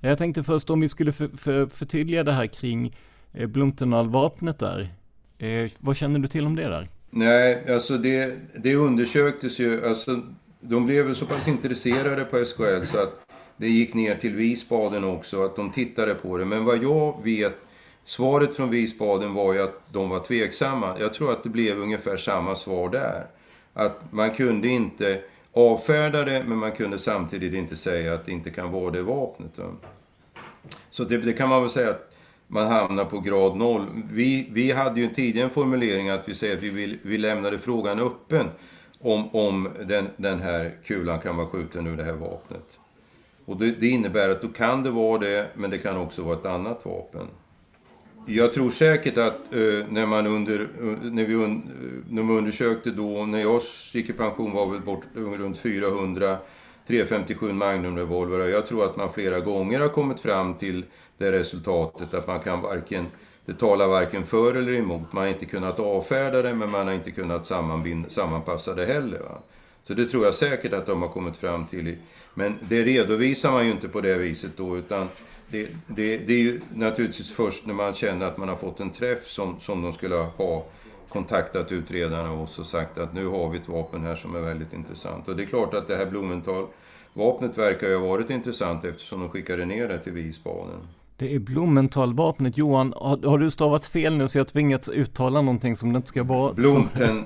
[0.00, 2.96] Jag tänkte först om vi skulle för, för, förtydliga det här kring
[3.32, 4.88] eh, Blomtenal-vapnet där.
[5.38, 6.88] Eh, vad känner du till om det där?
[7.10, 10.22] Nej, alltså det, det undersöktes ju, alltså
[10.60, 13.26] de blev så pass intresserade på SKL så att
[13.56, 16.44] det gick ner till Visbaden också, att de tittade på det.
[16.44, 17.56] Men vad jag vet,
[18.04, 20.96] svaret från Visbaden var ju att de var tveksamma.
[21.00, 23.26] Jag tror att det blev ungefär samma svar där.
[23.72, 25.20] Att man kunde inte
[25.56, 29.52] avfärda det, men man kunde samtidigt inte säga att det inte kan vara det vapnet.
[30.90, 32.12] Så det, det, kan man väl säga att
[32.46, 33.86] man hamnar på grad noll.
[34.12, 37.58] Vi, vi hade ju tidigare en formulering att vi säger att vi, vill, vi lämnade
[37.58, 38.46] frågan öppen
[39.00, 42.78] om, om den, den här kulan kan vara skjuten ur det här vapnet.
[43.44, 46.36] Och det, det innebär att då kan det vara det, men det kan också vara
[46.36, 47.26] ett annat vapen.
[48.28, 50.66] Jag tror säkert att eh, när man under, eh,
[51.02, 53.62] när vi un, eh, när vi undersökte då, när jag
[53.92, 56.36] gick i pension var väl bort runt 400
[56.86, 58.46] 357 Magnum revolver.
[58.48, 60.84] Jag tror att man flera gånger har kommit fram till
[61.18, 63.06] det resultatet att man kan varken,
[63.44, 65.12] det talar varken för eller emot.
[65.12, 67.46] Man har inte kunnat avfärda det men man har inte kunnat
[68.08, 69.18] sammanpassa det heller.
[69.18, 69.38] Va?
[69.84, 71.96] Så det tror jag säkert att de har kommit fram till.
[72.34, 75.08] Men det redovisar man ju inte på det viset då utan
[75.50, 78.90] det, det, det är ju naturligtvis först när man känner att man har fått en
[78.90, 80.64] träff som, som de skulle ha
[81.08, 84.72] kontaktat utredarna och så sagt att nu har vi ett vapen här som är väldigt
[84.72, 85.28] intressant.
[85.28, 89.28] Och det är klart att det här Blumenthal-vapnet verkar ju ha varit intressant eftersom de
[89.28, 90.78] skickade ner det till Wiesbaden.
[91.16, 92.58] Det är Blumenthal-vapnet.
[92.58, 96.08] Johan, har, har, du stavat fel nu så jag tvingats uttala någonting som det inte
[96.08, 96.52] ska vara?
[96.52, 97.24] Blomten...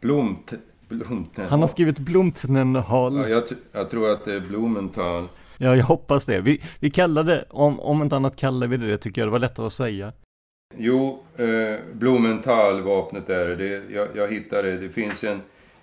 [0.00, 0.52] Blomt...
[0.88, 1.48] Blomten...
[1.48, 3.16] Han har skrivit Blomtenhal.
[3.16, 3.42] Ja, jag,
[3.72, 5.28] jag tror att det är Blumenthal.
[5.58, 6.40] Ja, jag hoppas det.
[6.40, 9.28] Vi, vi kallar det, om, om inte annat kallar vi det det, tycker jag.
[9.28, 10.12] Det var lättare att säga.
[10.76, 13.82] Jo, eh, Blumenthal-vapnet är det.
[13.94, 14.78] Jag, jag hittade det.
[14.78, 15.40] Det finns en...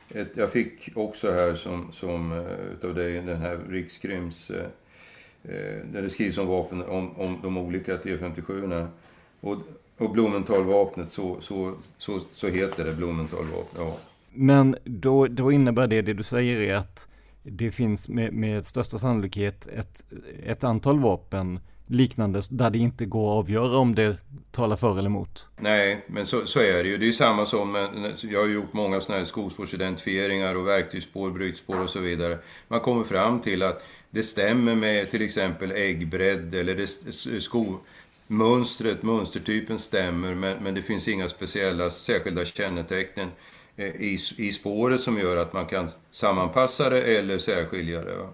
[0.09, 4.51] Ett, jag fick också här som, som uh, utav dig den här Rikskryms...
[4.51, 4.57] Uh,
[5.91, 8.87] där det skrivs om vapen, om, om de olika T57
[9.41, 9.57] Och
[9.99, 13.97] Och Blumenthal-vapnet, så, så, så, så heter det Blumenthal-vapnet, ja.
[14.33, 17.07] Men då, då innebär det, det du säger är att
[17.51, 20.03] det finns med, med största sannolikhet ett,
[20.45, 24.17] ett antal vapen liknande där det inte går att avgöra om det
[24.51, 25.47] talar för eller emot.
[25.57, 26.97] Nej, men så, så är det ju.
[26.97, 27.89] Det är ju samma som,
[28.21, 32.37] jag har gjort många sådana här skospårsidentifieringar och verktygsspår, brytspår och så vidare.
[32.67, 36.87] Man kommer fram till att det stämmer med till exempel äggbredd eller det,
[37.41, 37.77] sko,
[38.27, 43.27] mönstret, mönstertypen stämmer men, men det finns inga speciella särskilda kännetecken
[43.85, 48.27] i, i spåret som gör att man kan sammanpassa det eller särskilja det.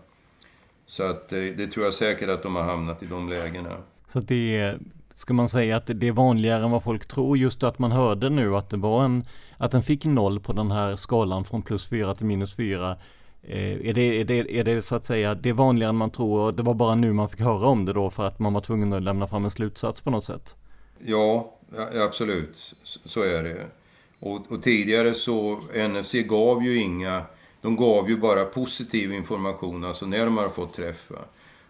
[0.88, 3.78] Så att eh, det tror jag säkert att de har hamnat i de lägena.
[4.08, 4.80] Så det är,
[5.14, 8.30] ska man säga att det är vanligare än vad folk tror just att man hörde
[8.30, 9.26] nu att det var en,
[9.58, 12.98] att den fick noll på den här skalan från plus fyra till minus fyra.
[13.44, 16.12] Eh, är, det, är, det, är det så att säga, det är vanligare än man
[16.12, 18.54] tror och det var bara nu man fick höra om det då för att man
[18.54, 20.56] var tvungen att lämna fram en slutsats på något sätt?
[21.06, 21.58] Ja,
[21.94, 22.74] absolut.
[22.84, 23.66] Så är det.
[24.26, 27.24] Och, och tidigare så, NFC gav ju inga
[27.62, 31.16] de gav ju bara positiv information, alltså när de har fått träffa.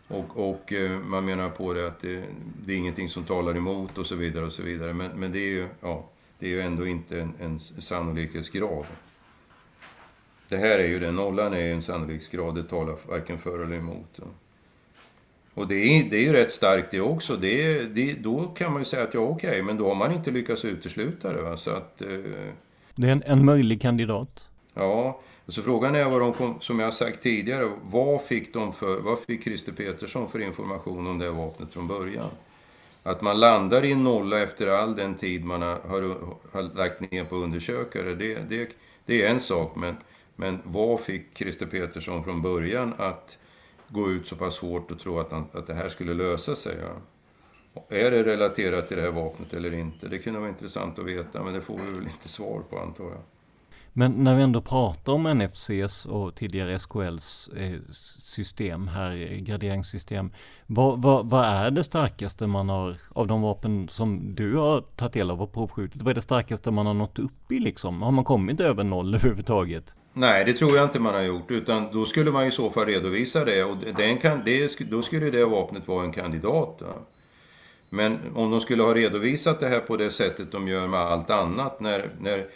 [0.07, 2.23] Och, och eh, man menar på det att det,
[2.65, 4.93] det, är ingenting som talar emot och så vidare och så vidare.
[4.93, 8.85] Men, men det är ju, ja, det är ju ändå inte en, en sannolikhetsgrad.
[10.49, 13.77] Det här är ju det, nollan är ju en sannolikhetsgrad, det talar varken för eller
[13.77, 14.19] emot.
[15.55, 17.35] Och det är, det är ju rätt starkt det också.
[17.35, 20.11] Det, det, då kan man ju säga att ja okej, okay, men då har man
[20.11, 21.41] inte lyckats utesluta det.
[21.41, 21.57] Va?
[21.57, 22.07] Så att, eh...
[22.95, 24.49] Det är en, en möjlig kandidat.
[24.73, 28.99] Ja, så frågan är vad de kom, som jag sagt tidigare, vad fick, de för,
[28.99, 32.29] vad fick Christer Petersson för information om det vapnet från början?
[33.03, 36.17] Att man landar i en nolla efter all den tid man har, har,
[36.51, 38.69] har lagt ner på undersökare, det, det,
[39.05, 39.75] det är en sak.
[39.75, 39.95] Men,
[40.35, 43.37] men vad fick Christer Petersson från början att
[43.95, 46.77] gå ut så pass hårt och tro att, han, att det här skulle lösa sig?
[46.81, 47.01] Ja?
[47.89, 50.07] Är det relaterat till det här vapnet eller inte?
[50.07, 53.03] Det kunde vara intressant att veta, men det får vi väl inte svar på antar
[53.03, 53.21] jag.
[53.97, 57.79] Men när vi ändå pratar om NFCs och tidigare SKLs eh,
[58.19, 60.31] system här, graderingssystem.
[60.67, 65.13] Vad, vad, vad, är det starkaste man har, av de vapen som du har tagit
[65.13, 68.01] del av och provskjutit, vad är det starkaste man har nått upp i liksom?
[68.01, 69.95] Har man kommit över noll överhuvudtaget?
[70.17, 71.51] Nej, det tror jag inte man har gjort.
[71.51, 73.63] Utan då skulle man i så fall redovisa det.
[73.63, 76.77] Och den kan, det, då skulle det vapnet vara en kandidat.
[76.79, 76.95] Ja.
[77.89, 81.29] Men om de skulle ha redovisat det här på det sättet de gör med allt
[81.29, 81.79] annat.
[81.79, 82.47] När, när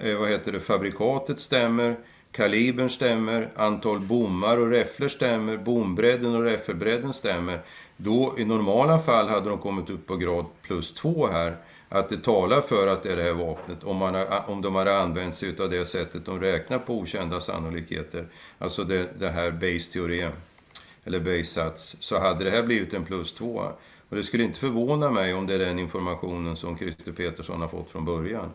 [0.00, 1.96] eh, vad heter det, fabrikatet stämmer,
[2.32, 7.60] kalibern stämmer, antal bommar och räfflor stämmer, bombredden och räffelbredden stämmer.
[7.96, 11.56] Då i normala fall hade de kommit upp på grad plus två här.
[11.88, 14.74] Att det talar för att det är det här vapnet om, man har, om de
[14.74, 18.26] hade använt sig av det sättet de räknar på okända sannolikheter.
[18.58, 20.32] Alltså det, det här base-teorem,
[21.04, 21.96] eller base-sats.
[22.00, 23.70] Så hade det här blivit en plus två.
[24.08, 27.68] Och det skulle inte förvåna mig om det är den informationen som Christer Petersson har
[27.68, 28.50] fått från början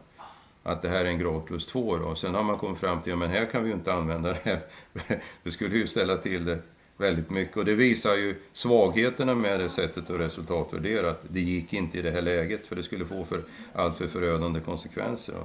[0.64, 1.98] att det här är en grad plus två.
[1.98, 2.16] Då.
[2.16, 4.60] Sen har man kommit fram till att här kan vi ju inte använda det här.
[5.44, 6.60] Det skulle ju ställa till det
[7.02, 7.58] väldigt mycket.
[7.58, 11.10] Och det visar ju svagheterna med det sättet att resultatvärdera.
[11.10, 13.42] Att det gick inte i det här läget för det skulle få för
[13.74, 15.36] allt för förödande konsekvenser.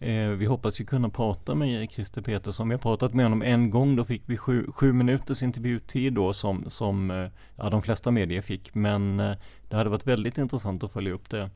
[0.00, 2.68] Eh, vi hoppas ju kunna prata med Christer Petersson.
[2.68, 3.96] Vi har pratat med honom en gång.
[3.96, 8.42] Då fick vi sju, sju minuters intervjutid då som, som eh, ja, de flesta medier
[8.42, 8.74] fick.
[8.74, 9.36] Men eh,
[9.68, 11.50] det hade varit väldigt intressant att följa upp det.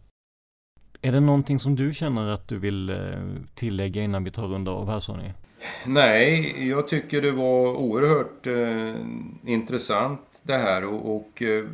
[1.00, 2.98] Är det någonting som du känner att du vill
[3.54, 5.32] tillägga innan vi tar runda av här Sonny?
[5.86, 8.94] Nej, jag tycker det var oerhört eh,
[9.52, 11.64] intressant det här och, och eh,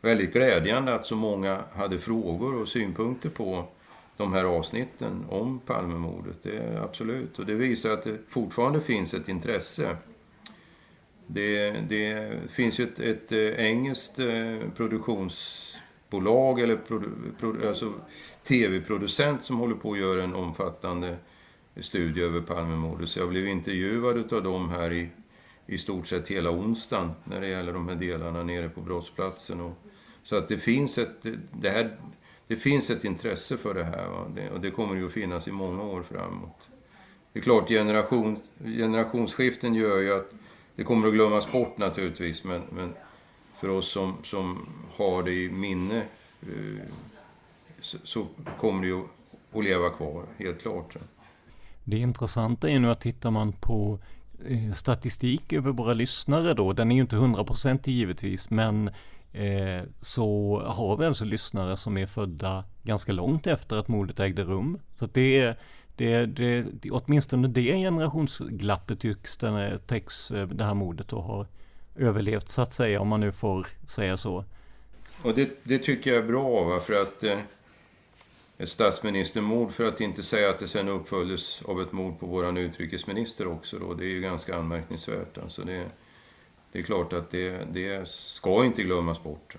[0.00, 3.64] väldigt glädjande att så många hade frågor och synpunkter på
[4.16, 6.36] de här avsnitten om Palmemordet.
[6.42, 7.38] Det är absolut.
[7.38, 9.96] Och det visar att det fortfarande finns ett intresse.
[11.26, 17.08] Det, det finns ju ett, ett eh, engelskt eh, produktionsbolag eller produ,
[17.40, 17.92] produ, alltså
[18.42, 21.16] tv-producent som håller på att göra en omfattande
[21.82, 23.08] studie över Palmemordet.
[23.08, 25.08] Så jag blev intervjuad av dem här i,
[25.66, 29.60] i stort sett hela onsdagen när det gäller de här delarna nere på brottsplatsen.
[29.60, 29.72] Och,
[30.22, 31.96] så att det finns ett, det här,
[32.46, 35.52] det finns ett intresse för det här det, och det kommer ju att finnas i
[35.52, 36.68] många år framåt.
[37.32, 40.34] Det är klart, generation, generationsskiften gör ju att
[40.76, 42.94] det kommer att glömmas bort naturligtvis men, men
[43.60, 44.66] för oss som, som
[44.96, 46.02] har det i minne
[46.42, 46.82] eh,
[47.80, 48.26] så,
[48.58, 49.02] kommer det ju
[49.52, 50.96] att leva kvar, helt klart.
[51.84, 53.98] Det intressanta är nu att tittar man på
[54.48, 58.88] eh, statistik över våra lyssnare då, den är ju inte hundraprocentig givetvis, men
[59.32, 64.44] eh, så har vi alltså lyssnare som är födda ganska långt efter att mordet ägde
[64.44, 64.78] rum.
[64.94, 65.56] Så det är
[65.96, 71.22] det, det, det, åtminstone det generationsglappet tycks den, eh, täcks eh, det här mordet och
[71.22, 71.46] har
[71.96, 74.44] överlevt så att säga, om man nu får säga så.
[75.22, 77.38] Och det, det tycker jag är bra, för att eh,
[78.58, 82.56] ett statsministermord för att inte säga att det sen uppföljdes av ett mord på våran
[82.56, 83.94] utrikesminister också då.
[83.94, 85.38] Det är ju ganska anmärkningsvärt.
[85.38, 85.84] Alltså det,
[86.72, 89.56] det är klart att det, det ska inte glömmas bort.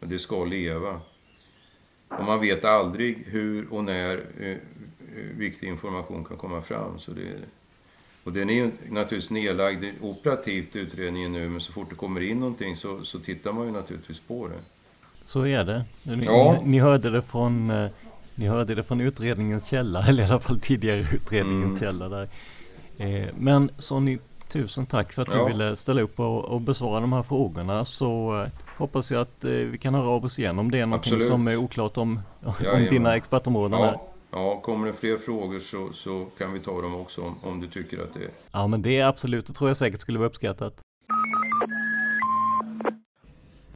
[0.00, 1.00] Det ska leva.
[2.08, 4.56] Och man vet aldrig hur och när eh,
[5.36, 6.98] viktig information kan komma fram.
[6.98, 7.38] Så det,
[8.24, 12.40] och den är ju naturligtvis nedlagd operativt utredningen nu, men så fort det kommer in
[12.40, 14.58] någonting så, så tittar man ju naturligtvis på det.
[15.24, 15.84] Så är det.
[16.02, 16.60] Ni, ja.
[16.62, 17.90] ni, ni hörde det från eh,
[18.36, 21.78] ni hörde det från utredningens källa, eller i alla fall tidigare utredningens mm.
[21.78, 22.28] källa där.
[22.98, 24.18] Eh, men Sonny,
[24.48, 25.38] tusen tack för att ja.
[25.38, 27.84] du ville ställa upp och, och besvara de här frågorna.
[27.84, 30.86] Så eh, hoppas jag att eh, vi kan höra av oss igen om det är
[30.86, 31.28] någonting Absolut.
[31.28, 32.20] som är oklart om,
[32.74, 33.80] om dina expertområden.
[33.80, 34.12] Ja.
[34.30, 37.66] Ja, kommer det fler frågor så, så kan vi ta dem också om, om du
[37.68, 38.30] tycker att det är...
[38.52, 40.80] Ja, men det är absolut, det tror jag säkert skulle vara uppskattat.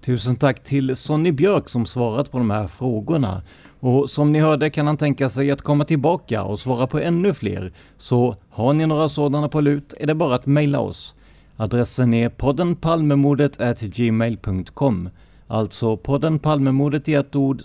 [0.00, 3.42] Tusen tack till Sonny Björk som svarat på de här frågorna.
[3.80, 7.34] Och som ni hörde kan han tänka sig att komma tillbaka och svara på ännu
[7.34, 7.72] fler.
[7.96, 11.14] Så har ni några sådana på lut är det bara att mejla oss.
[11.56, 15.08] Adressen är poddenpalmemordet gmail.com
[15.46, 17.60] Alltså poddenpalmemordet i ett ord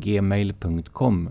[0.00, 1.30] gmail.com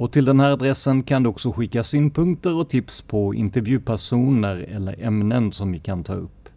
[0.00, 5.02] och till den här adressen kan du också skicka synpunkter och tips på intervjupersoner eller
[5.02, 6.48] ämnen som vi kan ta upp.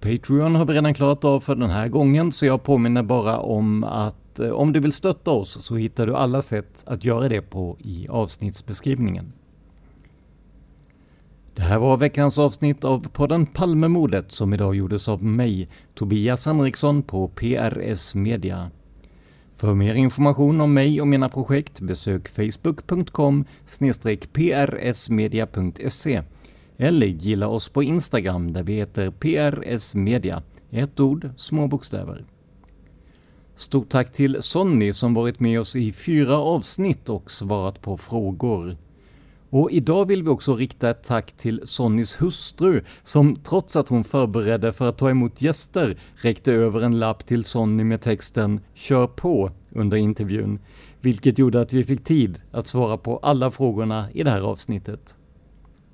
[0.00, 3.84] Patreon har vi redan klarat av för den här gången, så jag påminner bara om
[3.84, 7.40] att Eh, om du vill stötta oss så hittar du alla sätt att göra det
[7.40, 9.32] på i avsnittsbeskrivningen.
[11.54, 17.02] Det här var veckans avsnitt av podden Palmemordet som idag gjordes av mig, Tobias Henriksson
[17.02, 18.70] på PRS Media.
[19.56, 23.44] För mer information om mig och mina projekt besök facebook.com
[24.32, 26.22] prsmedia.se
[26.76, 32.24] eller gilla oss på Instagram där vi heter PRS Media, ett ord, små bokstäver.
[33.56, 38.76] Stort tack till Sonny som varit med oss i fyra avsnitt och svarat på frågor.
[39.50, 44.04] Och idag vill vi också rikta ett tack till Sonnys hustru som trots att hon
[44.04, 49.06] förberedde för att ta emot gäster räckte över en lapp till Sonny med texten ”Kör
[49.06, 50.58] på” under intervjun,
[51.00, 55.16] vilket gjorde att vi fick tid att svara på alla frågorna i det här avsnittet.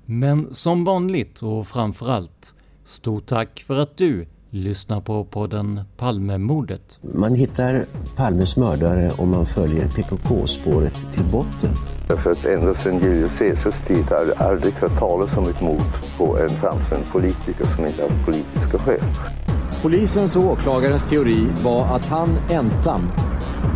[0.05, 6.99] Men som vanligt och framförallt, stort tack för att du lyssnar på podden Palmemordet.
[7.01, 7.85] Man hittar
[8.15, 11.71] Palmes mördare om man följer PKK-spåret till botten.
[12.07, 15.81] För att ända sedan Julius Caesars tid har det aldrig hört talas om ett mord
[16.17, 19.01] på en framstående politiker som inte haft politiska skäl.
[19.81, 23.01] Polisens och åklagarens teori var att han ensam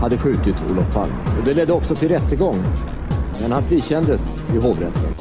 [0.01, 1.15] hade skjutit Olof Palme.
[1.39, 2.63] Och det ledde också till rättegång.
[3.41, 4.21] Men han frikändes
[4.55, 5.13] i hovrätten.